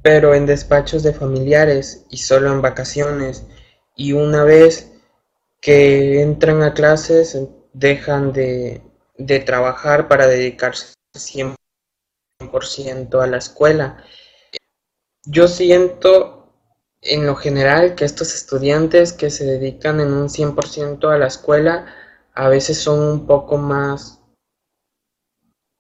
[0.02, 3.46] pero en despachos de familiares y solo en vacaciones.
[3.96, 4.90] Y una vez
[5.62, 7.38] que entran a clases
[7.74, 8.82] dejan de,
[9.18, 14.04] de trabajar para dedicarse 100% a la escuela.
[15.26, 16.54] Yo siento
[17.02, 21.86] en lo general que estos estudiantes que se dedican en un 100% a la escuela
[22.34, 24.19] a veces son un poco más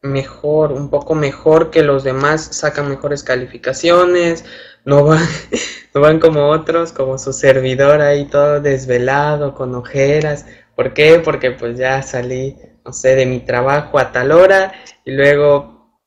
[0.01, 4.45] mejor, un poco mejor que los demás, sacan mejores calificaciones,
[4.85, 5.25] no van,
[5.93, 10.45] no van como otros, como su servidor ahí todo desvelado, con ojeras.
[10.75, 11.19] ¿Por qué?
[11.23, 14.73] Porque pues ya salí, no sé, de mi trabajo a tal hora
[15.05, 15.99] y luego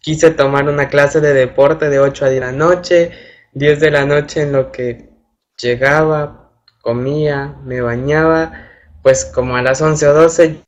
[0.00, 3.10] quise tomar una clase de deporte de 8 a 10 de la noche,
[3.52, 5.10] 10 de la noche en lo que
[5.60, 8.52] llegaba, comía, me bañaba,
[9.02, 10.65] pues como a las 11 o 12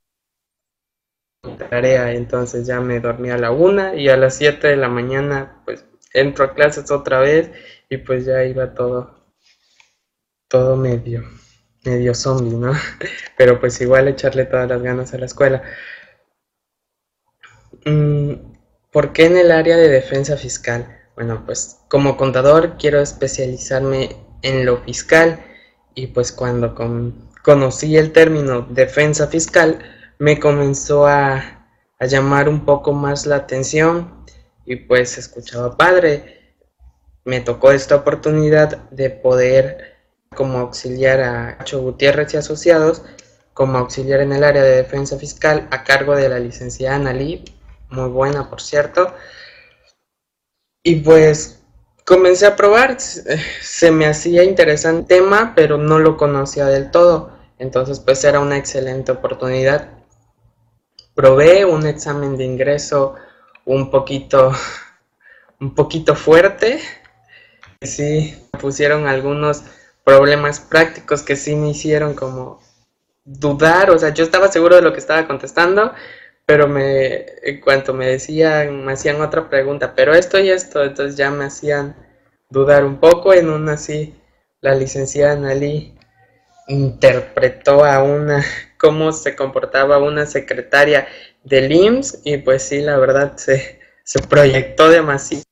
[1.56, 5.62] tarea, entonces ya me dormía a la 1 y a las 7 de la mañana
[5.64, 7.50] pues entro a clases otra vez
[7.88, 9.24] y pues ya iba todo,
[10.48, 11.24] todo medio,
[11.84, 12.72] medio zombie, ¿no?
[13.36, 15.62] Pero pues igual echarle todas las ganas a la escuela.
[17.84, 18.34] Mm,
[18.92, 20.98] ¿por qué en el área de defensa fiscal?
[21.14, 25.40] Bueno, pues como contador quiero especializarme en lo fiscal
[25.94, 26.74] y pues cuando
[27.42, 29.78] conocí el término defensa fiscal
[30.18, 34.24] me comenzó a, a llamar un poco más la atención
[34.64, 36.54] y pues escuchaba padre.
[37.24, 39.96] Me tocó esta oportunidad de poder
[40.34, 43.02] como auxiliar a Cho Gutiérrez y asociados
[43.58, 47.44] como auxiliar en el área de defensa fiscal a cargo de la licenciada Analí,
[47.90, 49.12] muy buena por cierto.
[50.84, 51.60] Y pues
[52.04, 57.32] comencé a probar, se me hacía interesante el tema, pero no lo conocía del todo.
[57.58, 59.97] Entonces pues era una excelente oportunidad.
[61.18, 63.16] Probé un examen de ingreso
[63.64, 64.52] un poquito,
[65.60, 66.78] un poquito fuerte.
[67.82, 69.64] Sí, pusieron algunos
[70.04, 72.60] problemas prácticos que sí me hicieron como
[73.24, 75.92] dudar, o sea, yo estaba seguro de lo que estaba contestando,
[76.46, 81.16] pero me, en cuanto me decían, me hacían otra pregunta, pero esto y esto, entonces
[81.16, 81.96] ya me hacían
[82.48, 83.34] dudar un poco.
[83.34, 84.14] En una así,
[84.60, 85.98] la licenciada Nali
[86.68, 88.44] interpretó a una,
[88.78, 91.08] cómo se comportaba una secretaria
[91.44, 95.44] del IMSS y pues sí, la verdad se, se proyectó demasiado,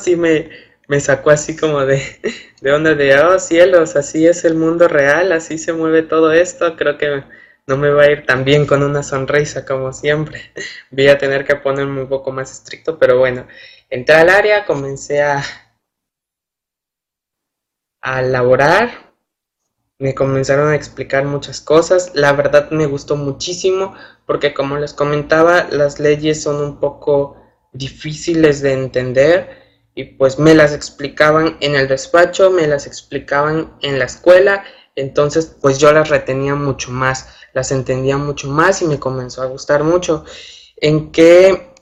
[0.00, 0.50] sí me,
[0.88, 2.02] me sacó así como de,
[2.60, 6.76] de onda de, oh cielos, así es el mundo real, así se mueve todo esto,
[6.76, 7.22] creo que
[7.66, 10.52] no me va a ir tan bien con una sonrisa como siempre.
[10.90, 13.46] Voy a tener que ponerme un poco más estricto, pero bueno,
[13.90, 15.42] entré al área, comencé a,
[18.00, 19.07] a laborar,
[19.98, 22.12] me comenzaron a explicar muchas cosas.
[22.14, 23.94] La verdad me gustó muchísimo
[24.26, 27.36] porque como les comentaba, las leyes son un poco
[27.72, 33.98] difíciles de entender y pues me las explicaban en el despacho, me las explicaban en
[33.98, 37.28] la escuela, entonces pues yo las retenía mucho más
[37.58, 40.24] las entendía mucho más y me comenzó a gustar mucho.
[40.76, 41.74] ¿En qué,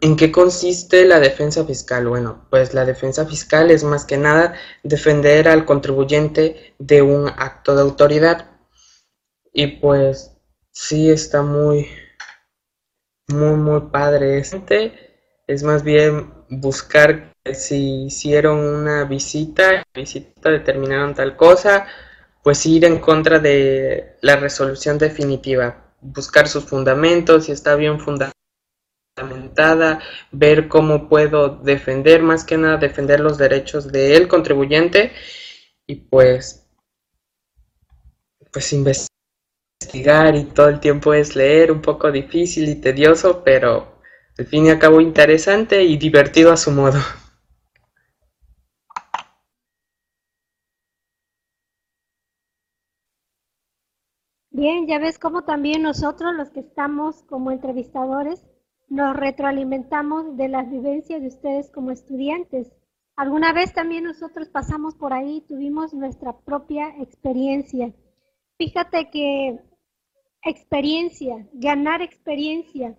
[0.00, 2.08] ¿En qué consiste la defensa fiscal?
[2.08, 7.74] Bueno, pues la defensa fiscal es más que nada defender al contribuyente de un acto
[7.74, 8.50] de autoridad.
[9.52, 10.32] Y pues
[10.72, 11.88] sí está muy,
[13.28, 14.38] muy, muy padre.
[14.38, 14.92] Este
[15.46, 21.86] es más bien buscar si hicieron una visita, visita determinaron tal cosa,
[22.42, 27.98] pues ir en contra de la resolución definitiva, buscar sus fundamentos, si está bien
[29.18, 30.00] fundamentada,
[30.30, 35.12] ver cómo puedo defender, más que nada defender los derechos del contribuyente
[35.86, 36.64] y pues
[38.52, 44.00] pues investigar y todo el tiempo es leer, un poco difícil y tedioso, pero
[44.38, 46.98] al fin y al cabo interesante y divertido a su modo.
[54.50, 58.44] Bien, ya ves cómo también nosotros, los que estamos como entrevistadores,
[58.88, 62.72] nos retroalimentamos de las vivencias de ustedes como estudiantes.
[63.16, 67.92] Alguna vez también nosotros pasamos por ahí y tuvimos nuestra propia experiencia.
[68.56, 69.60] Fíjate que
[70.42, 72.96] experiencia, ganar experiencia.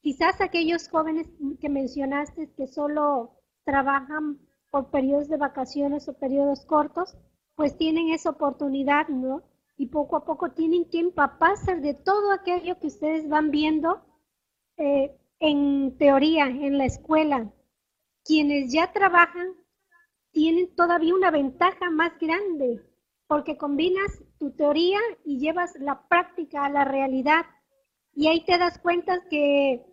[0.00, 1.28] Quizás aquellos jóvenes
[1.60, 3.32] que mencionaste que solo
[3.64, 4.38] trabajan
[4.70, 7.16] por periodos de vacaciones o periodos cortos,
[7.56, 9.42] pues tienen esa oportunidad, ¿no?
[9.80, 14.02] y poco a poco tienen que empaparse de todo aquello que ustedes van viendo
[14.80, 17.52] eh, en teoría, en la escuela.
[18.24, 19.54] Quienes ya trabajan
[20.32, 22.82] tienen todavía una ventaja más grande,
[23.26, 27.44] porque combinas tu teoría y llevas la práctica a la realidad.
[28.14, 29.84] Y ahí te das cuenta que,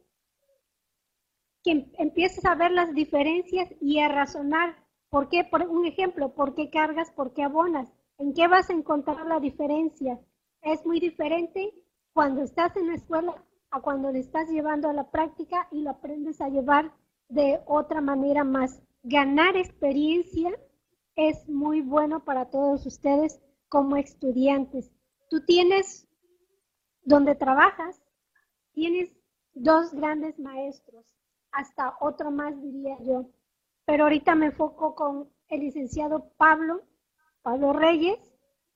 [1.63, 4.75] que em, empiezas a ver las diferencias y a razonar.
[5.09, 5.43] ¿Por qué?
[5.43, 7.11] Por un ejemplo, ¿por qué cargas?
[7.11, 7.91] ¿Por qué abonas?
[8.17, 10.17] ¿En qué vas a encontrar la diferencia?
[10.61, 11.73] Es muy diferente
[12.13, 13.35] cuando estás en la escuela
[13.81, 16.93] cuando le estás llevando a la práctica y lo aprendes a llevar
[17.29, 18.81] de otra manera más.
[19.03, 20.51] Ganar experiencia
[21.15, 24.91] es muy bueno para todos ustedes como estudiantes.
[25.29, 26.07] Tú tienes,
[27.03, 28.01] donde trabajas,
[28.73, 29.09] tienes
[29.53, 31.05] dos grandes maestros,
[31.51, 33.29] hasta otro más diría yo.
[33.85, 36.83] Pero ahorita me enfoco con el licenciado Pablo
[37.47, 38.19] Pablo Reyes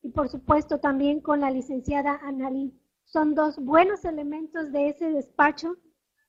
[0.01, 2.73] y por supuesto también con la licenciada Analí.
[3.11, 5.75] Son dos buenos elementos de ese despacho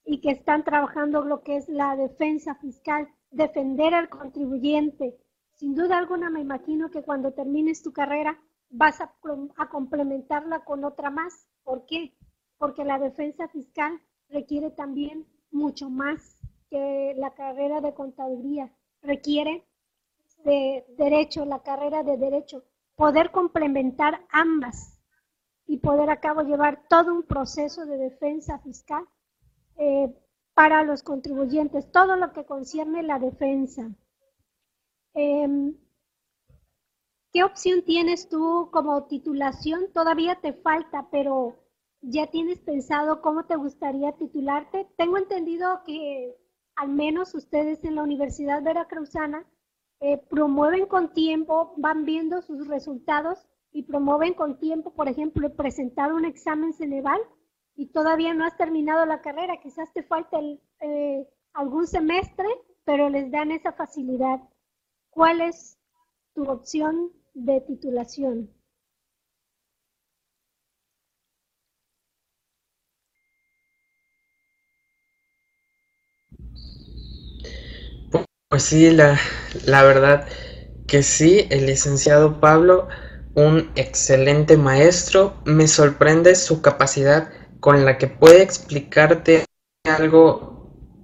[0.05, 5.17] y que están trabajando lo que es la defensa fiscal, defender al contribuyente.
[5.55, 8.37] Sin duda alguna me imagino que cuando termines tu carrera
[8.69, 9.15] vas a,
[9.71, 11.47] complementarla con otra más.
[11.63, 12.17] ¿Por qué?
[12.59, 16.37] Porque la defensa fiscal requiere también mucho más
[16.69, 18.73] que la carrera de contaduría.
[19.03, 19.65] Requiere
[20.45, 22.65] de derecho, la carrera de derecho,
[22.97, 24.92] poder complementar ambas
[25.73, 29.07] y poder a cabo llevar todo un proceso de defensa fiscal
[29.79, 30.15] eh,
[30.53, 33.91] para los contribuyentes, todo lo que concierne la defensa.
[35.15, 35.75] Em,
[37.33, 39.91] ¿Qué opción tienes tú como titulación?
[39.95, 41.57] Todavía te falta, pero
[42.03, 44.87] ya tienes pensado cómo te gustaría titularte.
[44.99, 46.37] Tengo entendido que
[46.77, 49.47] al menos ustedes en la Universidad Veracruzana
[50.01, 56.13] eh, promueven con tiempo, van viendo sus resultados y promueven con tiempo, por ejemplo, presentar
[56.13, 57.21] un examen Ceneval
[57.75, 62.47] y todavía no has terminado la carrera, quizás te falte eh, algún semestre,
[62.85, 64.41] pero les dan esa facilidad.
[65.11, 65.79] ¿Cuál es
[66.35, 68.51] tu opción de titulación.
[78.49, 79.19] Pues sí, la,
[79.65, 80.29] la verdad
[80.87, 82.89] que sí, el licenciado Pablo,
[83.35, 87.31] un excelente maestro, me sorprende su capacidad
[87.61, 89.45] con la que puede explicarte
[89.85, 90.53] algo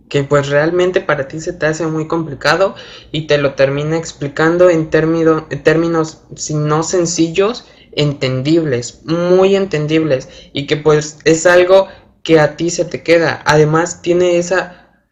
[0.08, 2.74] que pues realmente para ti se te hace muy complicado
[3.12, 10.66] y te lo termina explicando en, en términos, si no sencillos, entendibles, muy entendibles y
[10.66, 11.88] que pues es algo
[12.22, 13.42] que a ti se te queda.
[13.44, 15.04] Además tiene esa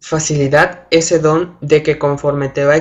[0.00, 2.80] facilidad, ese don de que conforme te va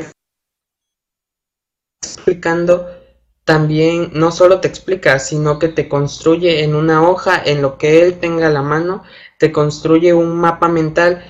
[2.02, 2.88] explicando,
[3.46, 8.02] también no solo te explica, sino que te construye en una hoja, en lo que
[8.02, 9.04] él tenga la mano,
[9.38, 11.24] te construye un mapa mental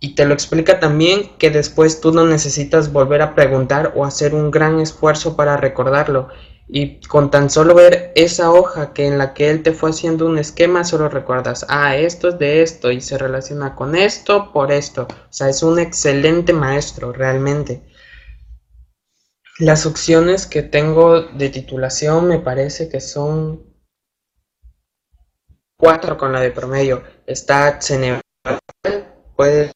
[0.00, 4.34] y te lo explica también que después tú no necesitas volver a preguntar o hacer
[4.34, 6.28] un gran esfuerzo para recordarlo.
[6.68, 10.26] Y con tan solo ver esa hoja que en la que él te fue haciendo
[10.26, 14.72] un esquema, solo recuerdas, ah, esto es de esto y se relaciona con esto por
[14.72, 15.02] esto.
[15.02, 17.82] O sea, es un excelente maestro, realmente.
[19.58, 23.74] Las opciones que tengo de titulación me parece que son
[25.78, 27.04] cuatro con la de promedio.
[27.26, 28.20] Está Ceneval,
[29.34, 29.72] puedes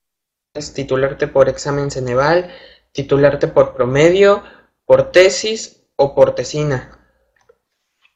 [0.74, 2.50] titularte por examen Ceneval,
[2.92, 4.42] titularte por promedio,
[4.84, 6.98] por tesis o por tesina.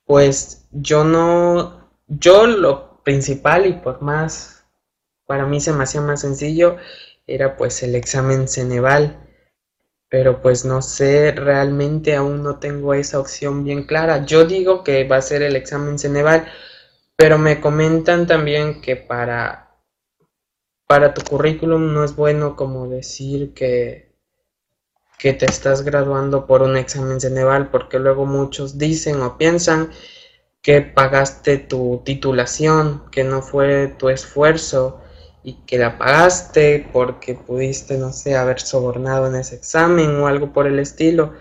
[0.04, 4.66] Pues yo no, yo lo principal y por más,
[5.24, 6.76] para mí se me hacía más sencillo,
[7.26, 9.23] era pues el examen Ceneval.
[10.14, 14.24] Pero pues no sé, realmente aún no tengo esa opción bien clara.
[14.24, 16.46] Yo digo que va a ser el examen Ceneval
[17.16, 19.76] pero me comentan también que para,
[20.86, 24.14] para tu currículum no es bueno como decir que,
[25.18, 29.90] que te estás graduando por un examen Ceneval, porque luego muchos dicen o piensan
[30.62, 35.00] que pagaste tu titulación, que no fue tu esfuerzo
[35.44, 40.52] y que la pagaste porque pudiste, no sé, haber sobornado en ese examen o algo
[40.52, 41.34] por el estilo.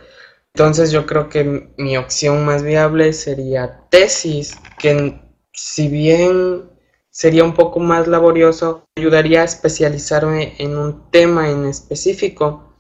[0.54, 5.20] Entonces yo creo que mi opción más viable sería tesis, que
[5.54, 6.70] si bien
[7.10, 12.76] sería un poco más laborioso, ayudaría a especializarme en un tema en específico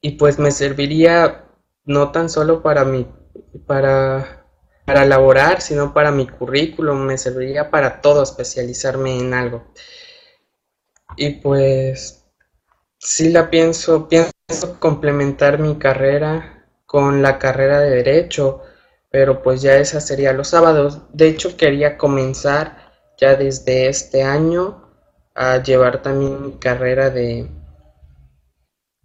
[0.00, 1.46] y pues me serviría
[1.84, 3.06] no tan solo para mi
[3.66, 4.43] para
[4.84, 9.64] para laborar, sino para mi currículum, me serviría para todo especializarme en algo.
[11.16, 12.24] Y pues
[12.98, 14.32] sí la pienso, pienso
[14.80, 18.62] complementar mi carrera con la carrera de derecho
[19.14, 21.02] pero pues ya esa sería los sábados.
[21.12, 24.90] De hecho, quería comenzar ya desde este año
[25.36, 27.48] a llevar también mi carrera de,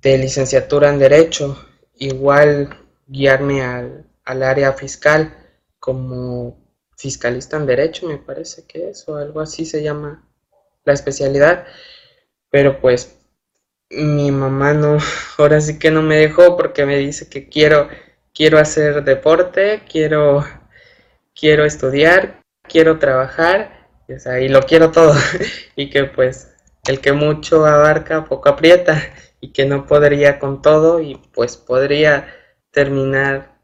[0.02, 1.64] de licenciatura en Derecho,
[1.94, 2.76] igual
[3.06, 5.32] guiarme al, al área fiscal
[5.80, 6.58] como
[6.98, 10.28] fiscalista en Derecho, me parece que es, o algo así se llama
[10.84, 11.66] la especialidad,
[12.50, 13.18] pero pues
[13.90, 14.98] mi mamá no,
[15.38, 17.90] ahora sí que no me dejó porque me dice que quiero
[18.40, 20.46] quiero hacer deporte, quiero,
[21.38, 25.14] quiero estudiar, quiero trabajar, y, lo quiero todo.
[25.76, 26.56] y que pues
[26.88, 29.02] el que mucho abarca, poco aprieta,
[29.42, 32.34] y que no podría con todo, y pues podría
[32.72, 33.59] terminar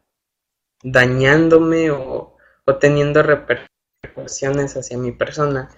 [0.86, 5.68] dañándome o, o teniendo repercusiones hacia mi persona.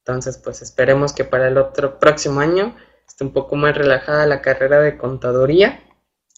[0.00, 4.42] Entonces, pues esperemos que para el otro próximo año esté un poco más relajada la
[4.42, 5.80] carrera de contaduría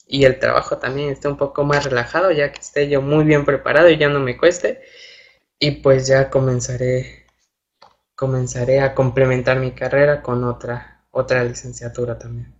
[0.06, 3.44] y el trabajo también esté un poco más relajado, ya que esté yo muy bien
[3.44, 4.80] preparado y ya no me cueste.
[5.58, 7.26] Y pues ya comenzaré,
[8.14, 12.59] comenzaré a complementar mi carrera con otra, otra licenciatura también.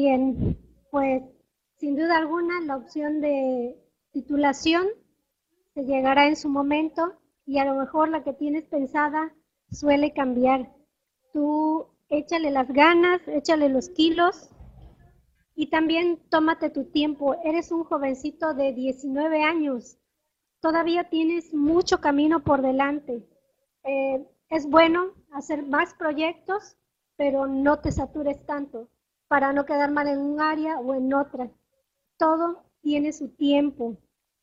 [0.00, 0.56] Bien,
[0.92, 1.24] pues
[1.78, 3.76] sin duda alguna la opción de
[4.12, 4.86] titulación
[5.74, 9.34] se llegará en su momento y a lo mejor la que tienes pensada
[9.72, 10.72] suele cambiar.
[11.32, 14.50] Tú échale las ganas, échale los kilos
[15.56, 17.34] Y también tómate tu tiempo.
[17.42, 19.98] Eres un jovencito de 19 años.
[20.60, 23.28] Todavía tienes mucho camino por delante.
[23.82, 26.76] Eh, es bueno hacer más proyectos,
[27.16, 28.88] pero no te satures tanto
[29.28, 31.50] para no quedar mal en un área o en otra.
[32.16, 33.98] Todo tiene su tiempo.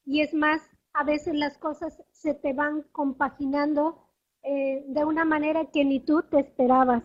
[0.06, 0.62] Y es más,
[0.94, 4.08] a veces las cosas se te van compaginando
[4.44, 7.04] eh, de una manera que ni tú te esperabas.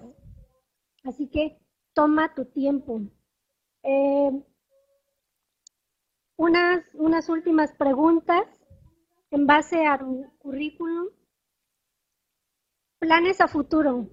[1.05, 1.59] Así que
[1.95, 3.01] toma tu tiempo.
[3.83, 4.31] Eh,
[6.37, 8.45] unas, unas últimas preguntas
[9.31, 11.09] en base a tu currículum.
[12.99, 14.11] Planes a futuro.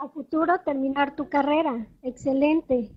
[0.00, 1.86] A futuro terminar tu carrera.
[2.00, 2.90] Excelente.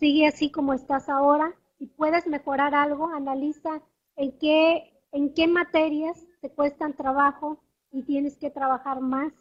[0.00, 1.54] Sigue así como estás ahora.
[1.78, 3.80] Si puedes mejorar algo, analiza
[4.16, 7.62] en qué, en qué materias te cuestan trabajo
[7.92, 9.32] y tienes que trabajar más.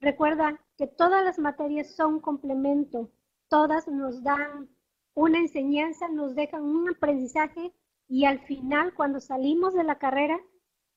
[0.00, 3.10] Recuerda que todas las materias son complemento,
[3.48, 4.70] todas nos dan
[5.14, 7.74] una enseñanza, nos dejan un aprendizaje
[8.06, 10.38] y al final cuando salimos de la carrera,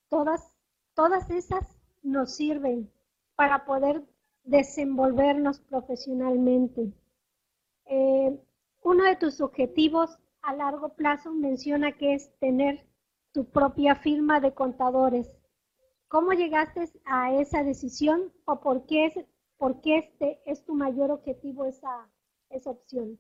[0.08, 0.56] todas,
[0.94, 2.92] todas esas nos sirven
[3.36, 4.06] para poder
[4.44, 6.92] desenvolvernos profesionalmente.
[7.86, 8.39] Eh,
[8.84, 12.88] uno de tus objetivos a largo plazo menciona que es tener
[13.32, 15.30] tu propia firma de contadores.
[16.08, 19.14] ¿Cómo llegaste a esa decisión o por qué, es,
[19.58, 22.10] por qué este es tu mayor objetivo esa,
[22.50, 23.20] esa opción?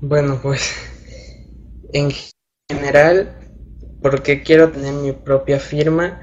[0.00, 0.97] Bueno, pues
[1.92, 2.10] en
[2.70, 3.36] general,
[4.02, 6.20] porque quiero tener mi propia firma,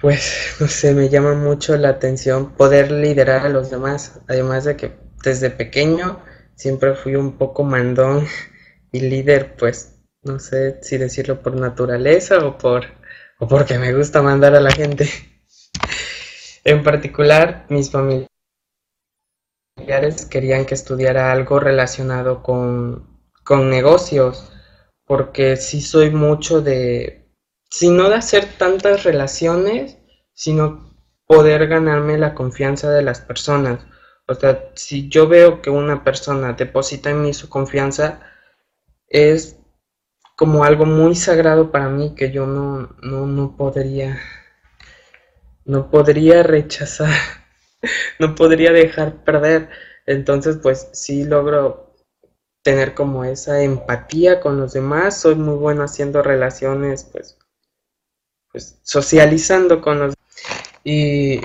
[0.00, 4.76] pues no sé, me llama mucho la atención poder liderar a los demás, además de
[4.76, 4.92] que
[5.24, 6.20] desde pequeño
[6.54, 8.26] siempre fui un poco mandón
[8.92, 12.84] y líder, pues no sé si decirlo por naturaleza o por
[13.38, 15.08] o porque me gusta mandar a la gente.
[16.64, 18.28] en particular, mis familiares
[20.30, 23.05] querían que estudiara algo relacionado con,
[23.46, 24.52] con negocios,
[25.06, 27.30] porque sí soy mucho de,
[27.70, 29.98] si no de hacer tantas relaciones,
[30.34, 33.86] sino poder ganarme la confianza de las personas.
[34.26, 38.20] O sea, si yo veo que una persona deposita en mí su confianza,
[39.08, 39.60] es
[40.36, 44.18] como algo muy sagrado para mí que yo no, no, no podría,
[45.64, 47.14] no podría rechazar,
[48.18, 49.68] no podría dejar perder.
[50.04, 51.85] Entonces, pues sí logro
[52.66, 57.38] tener como esa empatía con los demás, soy muy bueno haciendo relaciones, pues,
[58.50, 60.14] pues socializando con los
[60.82, 61.36] y,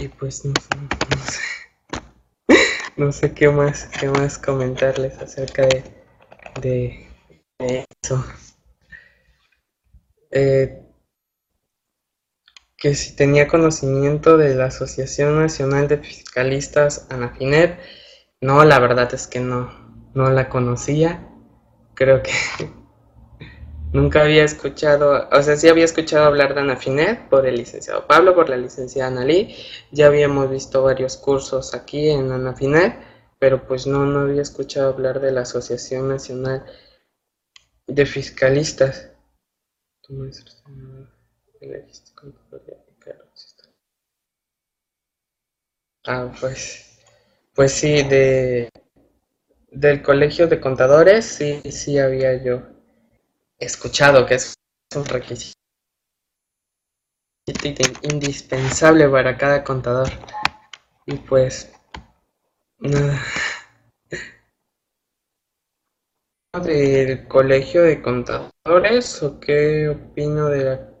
[0.00, 2.00] y pues no sé
[2.96, 5.84] no sé qué más, qué más comentarles acerca de,
[6.60, 8.24] de, eso.
[10.32, 10.82] Eh,
[12.76, 17.78] que si tenía conocimiento de la Asociación Nacional de Fiscalistas ANAFINET,
[18.40, 19.81] no, la verdad es que no,
[20.14, 21.28] no la conocía.
[21.94, 22.32] Creo que
[23.92, 28.34] Nunca había escuchado, o sea, sí había escuchado hablar de Anafinet por el licenciado Pablo,
[28.34, 29.54] por la licenciada Analí.
[29.90, 32.96] Ya habíamos visto varios cursos aquí en Anafinet,
[33.38, 36.64] pero pues no, no había escuchado hablar de la Asociación Nacional
[37.86, 39.10] de Fiscalistas.
[46.06, 46.98] Ah, pues,
[47.54, 48.70] pues sí, de
[49.72, 52.62] del Colegio de Contadores, sí, sí había yo
[53.58, 54.54] escuchado que es
[54.94, 55.56] un requisito
[58.02, 60.08] indispensable para cada contador.
[61.06, 61.72] Y pues.
[66.62, 70.91] ¿Del colegio de contadores o qué opino de la...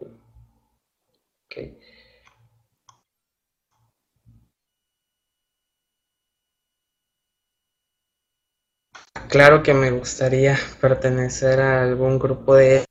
[9.32, 12.84] Claro que me gustaría pertenecer a algún grupo de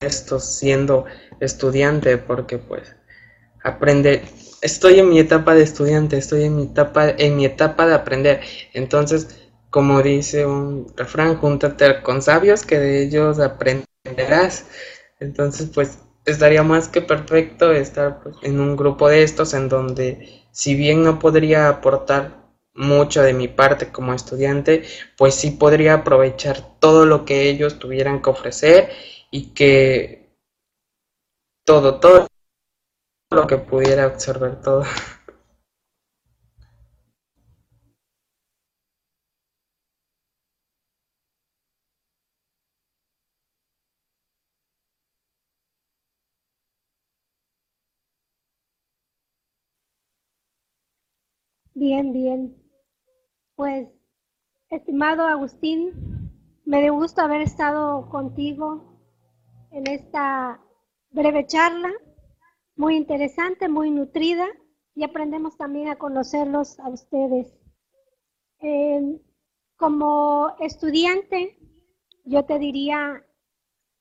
[0.00, 1.04] estos siendo
[1.38, 2.96] estudiante porque pues
[3.62, 4.22] aprender
[4.62, 8.40] estoy en mi etapa de estudiante, estoy en mi etapa en mi etapa de aprender.
[8.72, 14.68] Entonces, como dice un refrán, júntate con sabios que de ellos aprenderás.
[15.20, 20.42] Entonces, pues estaría más que perfecto estar pues, en un grupo de estos en donde
[20.52, 22.45] si bien no podría aportar
[22.76, 24.84] mucho de mi parte como estudiante,
[25.16, 28.90] pues sí podría aprovechar todo lo que ellos tuvieran que ofrecer
[29.30, 30.28] y que
[31.66, 32.26] todo, todo
[33.30, 34.82] lo que pudiera absorber todo.
[51.74, 52.56] Bien, bien.
[53.56, 53.88] Pues,
[54.68, 56.30] estimado Agustín,
[56.66, 59.00] me dio gusto haber estado contigo
[59.70, 60.62] en esta
[61.08, 61.90] breve charla,
[62.74, 64.46] muy interesante, muy nutrida,
[64.94, 67.58] y aprendemos también a conocerlos a ustedes.
[68.60, 69.22] Eh,
[69.76, 71.58] como estudiante,
[72.24, 73.26] yo te diría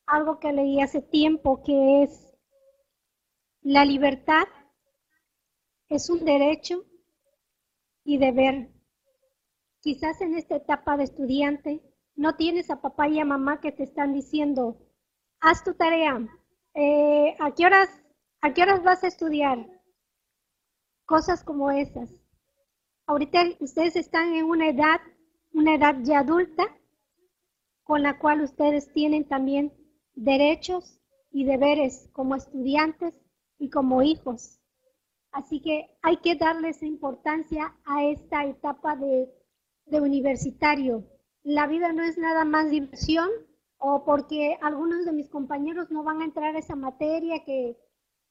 [0.06, 2.38] algo que leí hace tiempo, que es
[3.62, 4.48] la libertad
[5.88, 6.84] es un derecho
[8.04, 8.75] y deber.
[9.86, 11.80] Quizás en esta etapa de estudiante
[12.16, 14.80] no tienes a papá y a mamá que te están diciendo,
[15.40, 16.28] haz tu tarea,
[16.74, 17.88] eh, ¿a, qué horas,
[18.42, 19.64] ¿a qué horas vas a estudiar?
[21.06, 22.10] Cosas como esas.
[23.06, 25.02] Ahorita ustedes están en una edad,
[25.54, 26.64] una edad ya adulta,
[27.84, 29.72] con la cual ustedes tienen también
[30.16, 33.14] derechos y deberes como estudiantes
[33.60, 34.60] y como hijos.
[35.32, 39.30] Así que hay que darles importancia a esta etapa de,
[39.92, 41.06] universitario.
[41.44, 43.30] La vida no es nada más diversión
[43.78, 47.78] o porque algunos de mis compañeros no van a entrar a esa materia que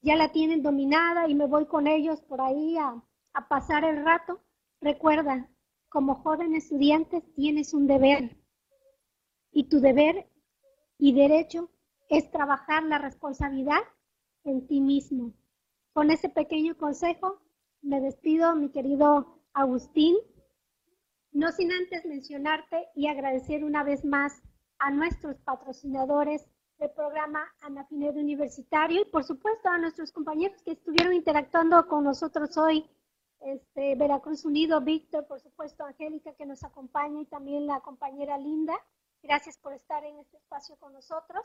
[0.00, 3.02] ya la tienen dominada y me voy con ellos por ahí a,
[3.32, 4.40] a pasar el rato.
[4.80, 5.48] Recuerda,
[5.88, 8.36] como joven estudiante tienes un deber
[9.52, 10.28] y tu deber
[10.98, 11.70] y derecho
[12.08, 13.80] es trabajar la responsabilidad
[14.42, 15.32] en ti mismo.
[15.92, 17.40] Con ese pequeño consejo
[17.80, 20.16] me despido, mi querido Agustín,
[21.34, 24.40] no sin antes mencionarte y agradecer una vez más
[24.78, 26.46] a nuestros patrocinadores
[26.78, 32.56] del programa Anafinet Universitario y por supuesto a nuestros compañeros que estuvieron interactuando con nosotros
[32.56, 32.88] hoy,
[33.40, 38.74] este, Veracruz Unido, Víctor, por supuesto Angélica que nos acompaña y también la compañera Linda.
[39.22, 41.44] Gracias por estar en este espacio con nosotros.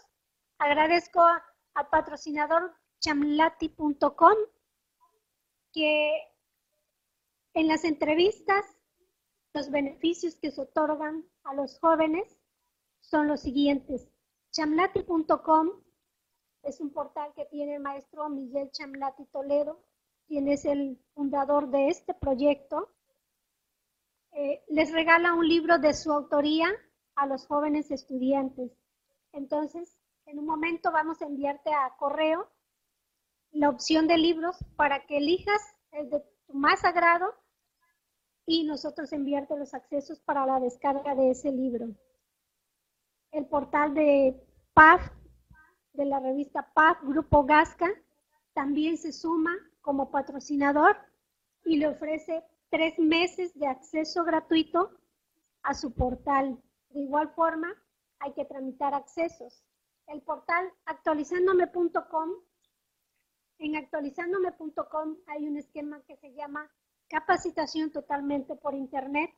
[0.60, 4.36] Agradezco al patrocinador chamlati.com,
[5.74, 6.22] que
[7.54, 8.66] en las entrevistas
[9.54, 12.38] los beneficios que se otorgan a los jóvenes
[13.02, 14.08] son los siguientes.
[14.52, 15.70] Chamlati.com
[16.64, 19.82] es un portal que tiene el maestro Miguel Chamlati Toledo,
[20.28, 22.90] quien es el fundador de este proyecto.
[24.32, 26.68] Eh, les regala un libro de su autoría
[27.16, 28.72] a los jóvenes estudiantes.
[29.32, 32.50] Entonces, en un momento vamos a enviarte a correo
[33.52, 37.34] la opción de libros para que elijas el de tu más agrado
[38.50, 41.90] y nosotros enviarte los accesos para la descarga de ese libro.
[43.32, 44.44] El portal de
[44.74, 45.08] PAF,
[45.94, 47.88] de la revista PAF, Grupo Gasca,
[48.54, 50.98] también se suma como patrocinador
[51.64, 54.98] y le ofrece tres meses de acceso gratuito
[55.62, 56.60] a su portal.
[56.90, 57.72] De igual forma,
[58.18, 59.64] hay que tramitar accesos.
[60.08, 62.32] El portal actualizandome.com
[63.60, 66.68] en actualizandome.com hay un esquema que se llama
[67.10, 69.32] capacitación totalmente por Internet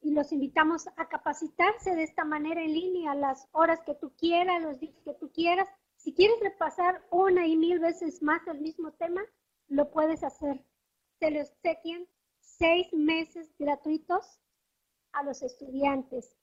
[0.00, 4.62] y los invitamos a capacitarse de esta manera en línea las horas que tú quieras,
[4.62, 5.68] los días que tú quieras.
[5.96, 9.22] Si quieres repasar una y mil veces más el mismo tema,
[9.68, 10.62] lo puedes hacer.
[11.20, 12.06] Se les obsequian
[12.40, 14.40] seis meses gratuitos
[15.12, 16.36] a los estudiantes.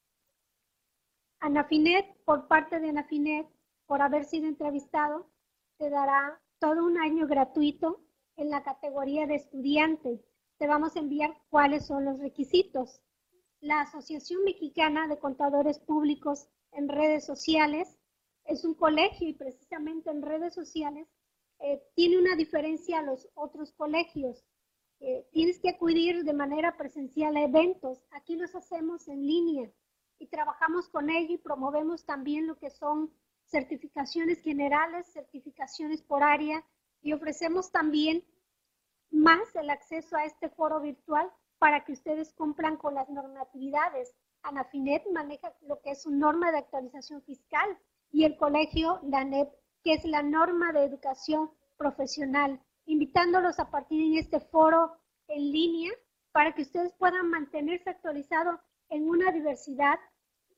[1.40, 3.48] Anafinet, por parte de Anafinet,
[3.86, 5.30] por haber sido entrevistado,
[5.78, 8.00] te dará todo un año gratuito
[8.38, 10.24] en la categoría de estudiante.
[10.58, 13.02] Te vamos a enviar cuáles son los requisitos.
[13.60, 17.98] La Asociación Mexicana de Contadores Públicos en redes sociales
[18.46, 21.08] es un colegio y precisamente en redes sociales
[21.60, 24.44] eh, tiene una diferencia a los otros colegios.
[25.00, 28.04] Eh, tienes que acudir de manera presencial a eventos.
[28.12, 29.72] Aquí los hacemos en línea
[30.20, 33.12] y trabajamos con ello y promovemos también lo que son
[33.46, 36.64] certificaciones generales, certificaciones por área
[37.02, 38.24] y ofrecemos también
[39.10, 41.30] más el acceso a este foro virtual
[41.60, 44.16] para que ustedes cumplan con las normatividades.
[44.44, 47.78] Anafinet maneja lo que es su norma de actualización fiscal
[48.12, 49.50] y el colegio, la NEP,
[49.84, 54.98] que es la norma de educación profesional, invitándolos a partir de este foro
[55.28, 55.92] en línea
[56.32, 60.00] para que ustedes puedan mantenerse actualizados en una diversidad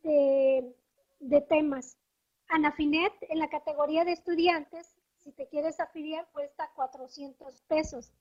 [0.03, 1.97] de temas.
[2.49, 8.13] Anafinet en la categoría de estudiantes, si te quieres afiliar, cuesta 400 pesos.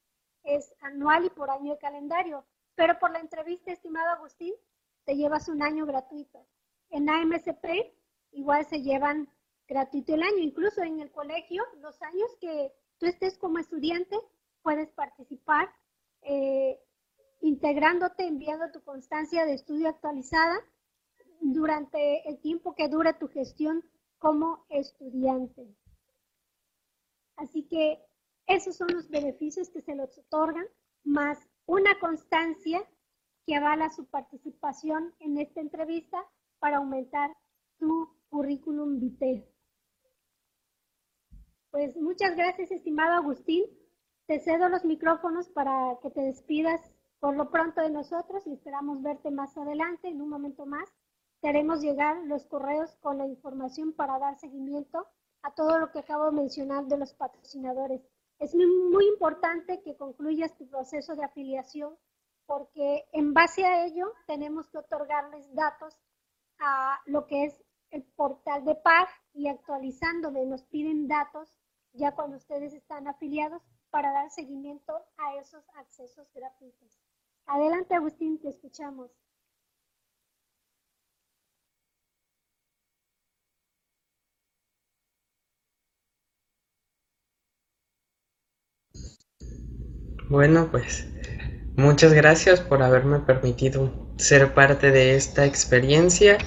[0.44, 2.44] Es anual y por año de calendario.
[2.74, 4.54] Pero por la entrevista, estimado Agustín,
[5.04, 6.46] te llevas un año gratuito.
[6.90, 7.94] En AMSP
[8.32, 9.28] igual se llevan
[9.66, 10.38] gratuito el año.
[10.38, 14.16] Incluso en el colegio, los años que tú estés como estudiante,
[14.62, 15.68] puedes participar
[16.22, 16.80] eh,
[17.40, 20.60] integrándote, enviando tu constancia de estudio actualizada
[21.40, 23.84] durante el tiempo que dure tu gestión
[24.18, 25.74] como estudiante.
[27.36, 28.04] Así que
[28.46, 30.66] esos son los beneficios que se les otorgan,
[31.04, 32.86] más una constancia
[33.46, 36.24] que avala su participación en esta entrevista
[36.58, 37.36] para aumentar
[37.78, 39.48] su currículum vitae.
[41.70, 43.64] Pues muchas gracias, estimado Agustín.
[44.26, 46.80] Te cedo los micrófonos para que te despidas
[47.18, 50.88] por lo pronto de nosotros y esperamos verte más adelante, en un momento más.
[51.40, 55.06] Te haremos llegar los correos con la información para dar seguimiento
[55.42, 58.00] a todo lo que acabo de mencionar de los patrocinadores.
[58.38, 61.96] Es muy importante que concluyas tu proceso de afiliación
[62.46, 65.96] porque en base a ello tenemos que otorgarles datos
[66.58, 71.58] a lo que es el portal de PAG y actualizándole nos piden datos
[71.92, 76.98] ya cuando ustedes están afiliados para dar seguimiento a esos accesos gratuitos.
[77.46, 79.10] Adelante Agustín, te escuchamos.
[90.32, 91.06] Bueno, pues
[91.76, 96.38] muchas gracias por haberme permitido ser parte de esta experiencia.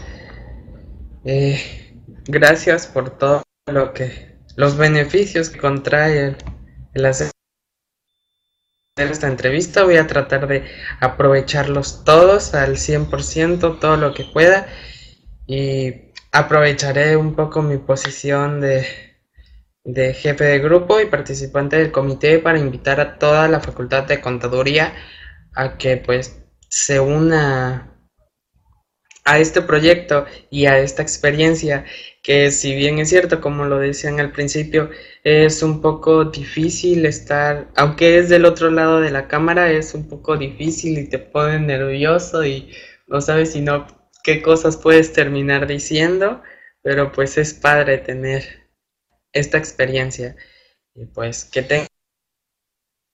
[1.24, 1.94] Eh,
[2.26, 6.36] gracias por todo lo que, los beneficios que contrae
[6.96, 7.30] el, hacer
[8.98, 9.84] esta entrevista.
[9.84, 10.66] Voy a tratar de
[11.00, 14.66] aprovecharlos todos al 100%, todo lo que pueda.
[15.46, 19.15] Y aprovecharé un poco mi posición de
[19.86, 24.20] de jefe de grupo y participante del comité para invitar a toda la facultad de
[24.20, 24.94] contaduría
[25.54, 27.92] a que pues se una
[29.26, 31.86] a este proyecto y a esta experiencia
[32.24, 34.90] que si bien es cierto como lo decían al principio
[35.24, 40.10] es un poco difícil estar aunque es del otro lado de la cámara es un
[40.10, 42.72] poco difícil y te pone nervioso y
[43.08, 43.86] no sabes si no
[44.24, 46.42] qué cosas puedes terminar diciendo
[46.82, 48.65] pero pues es padre tener
[49.36, 50.36] esta experiencia.
[50.96, 51.62] Y pues que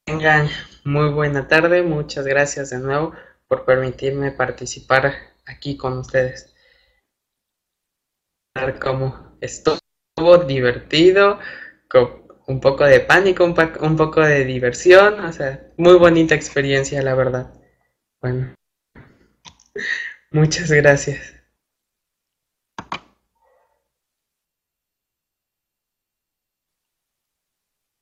[0.07, 0.47] tengan
[0.85, 1.83] muy buena tarde.
[1.83, 3.13] Muchas gracias de nuevo
[3.47, 6.55] por permitirme participar aquí con ustedes.
[8.79, 11.39] Como estuvo divertido,
[11.89, 17.01] con un poco de pánico, un, un poco de diversión, o sea, muy bonita experiencia,
[17.01, 17.53] la verdad.
[18.21, 18.53] Bueno,
[20.31, 21.40] muchas gracias.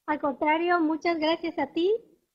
[0.09, 1.93] Al contrario, muchas gracias a ti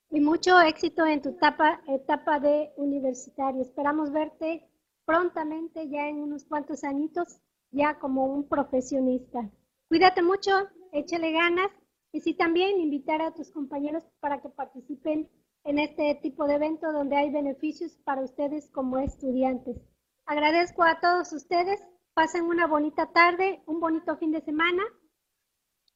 [0.09, 3.63] y mucho éxito en tu etapa, etapa de universitario.
[3.63, 4.71] Esperamos verte
[5.05, 7.41] prontamente, ya en unos cuantos añitos,
[7.73, 9.51] ya como un profesionista.
[9.89, 10.53] Cuídate mucho,
[10.93, 11.69] échale ganas
[12.13, 15.29] y sí también invitar a tus compañeros para que participen
[15.65, 19.79] en este tipo de evento donde hay beneficios para ustedes como estudiantes.
[20.27, 21.83] Agradezco a todos ustedes,
[22.15, 24.85] pasen una bonita tarde, un bonito fin de semana.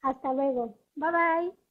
[0.02, 0.76] Hasta luego.
[0.96, 1.67] Bye bye.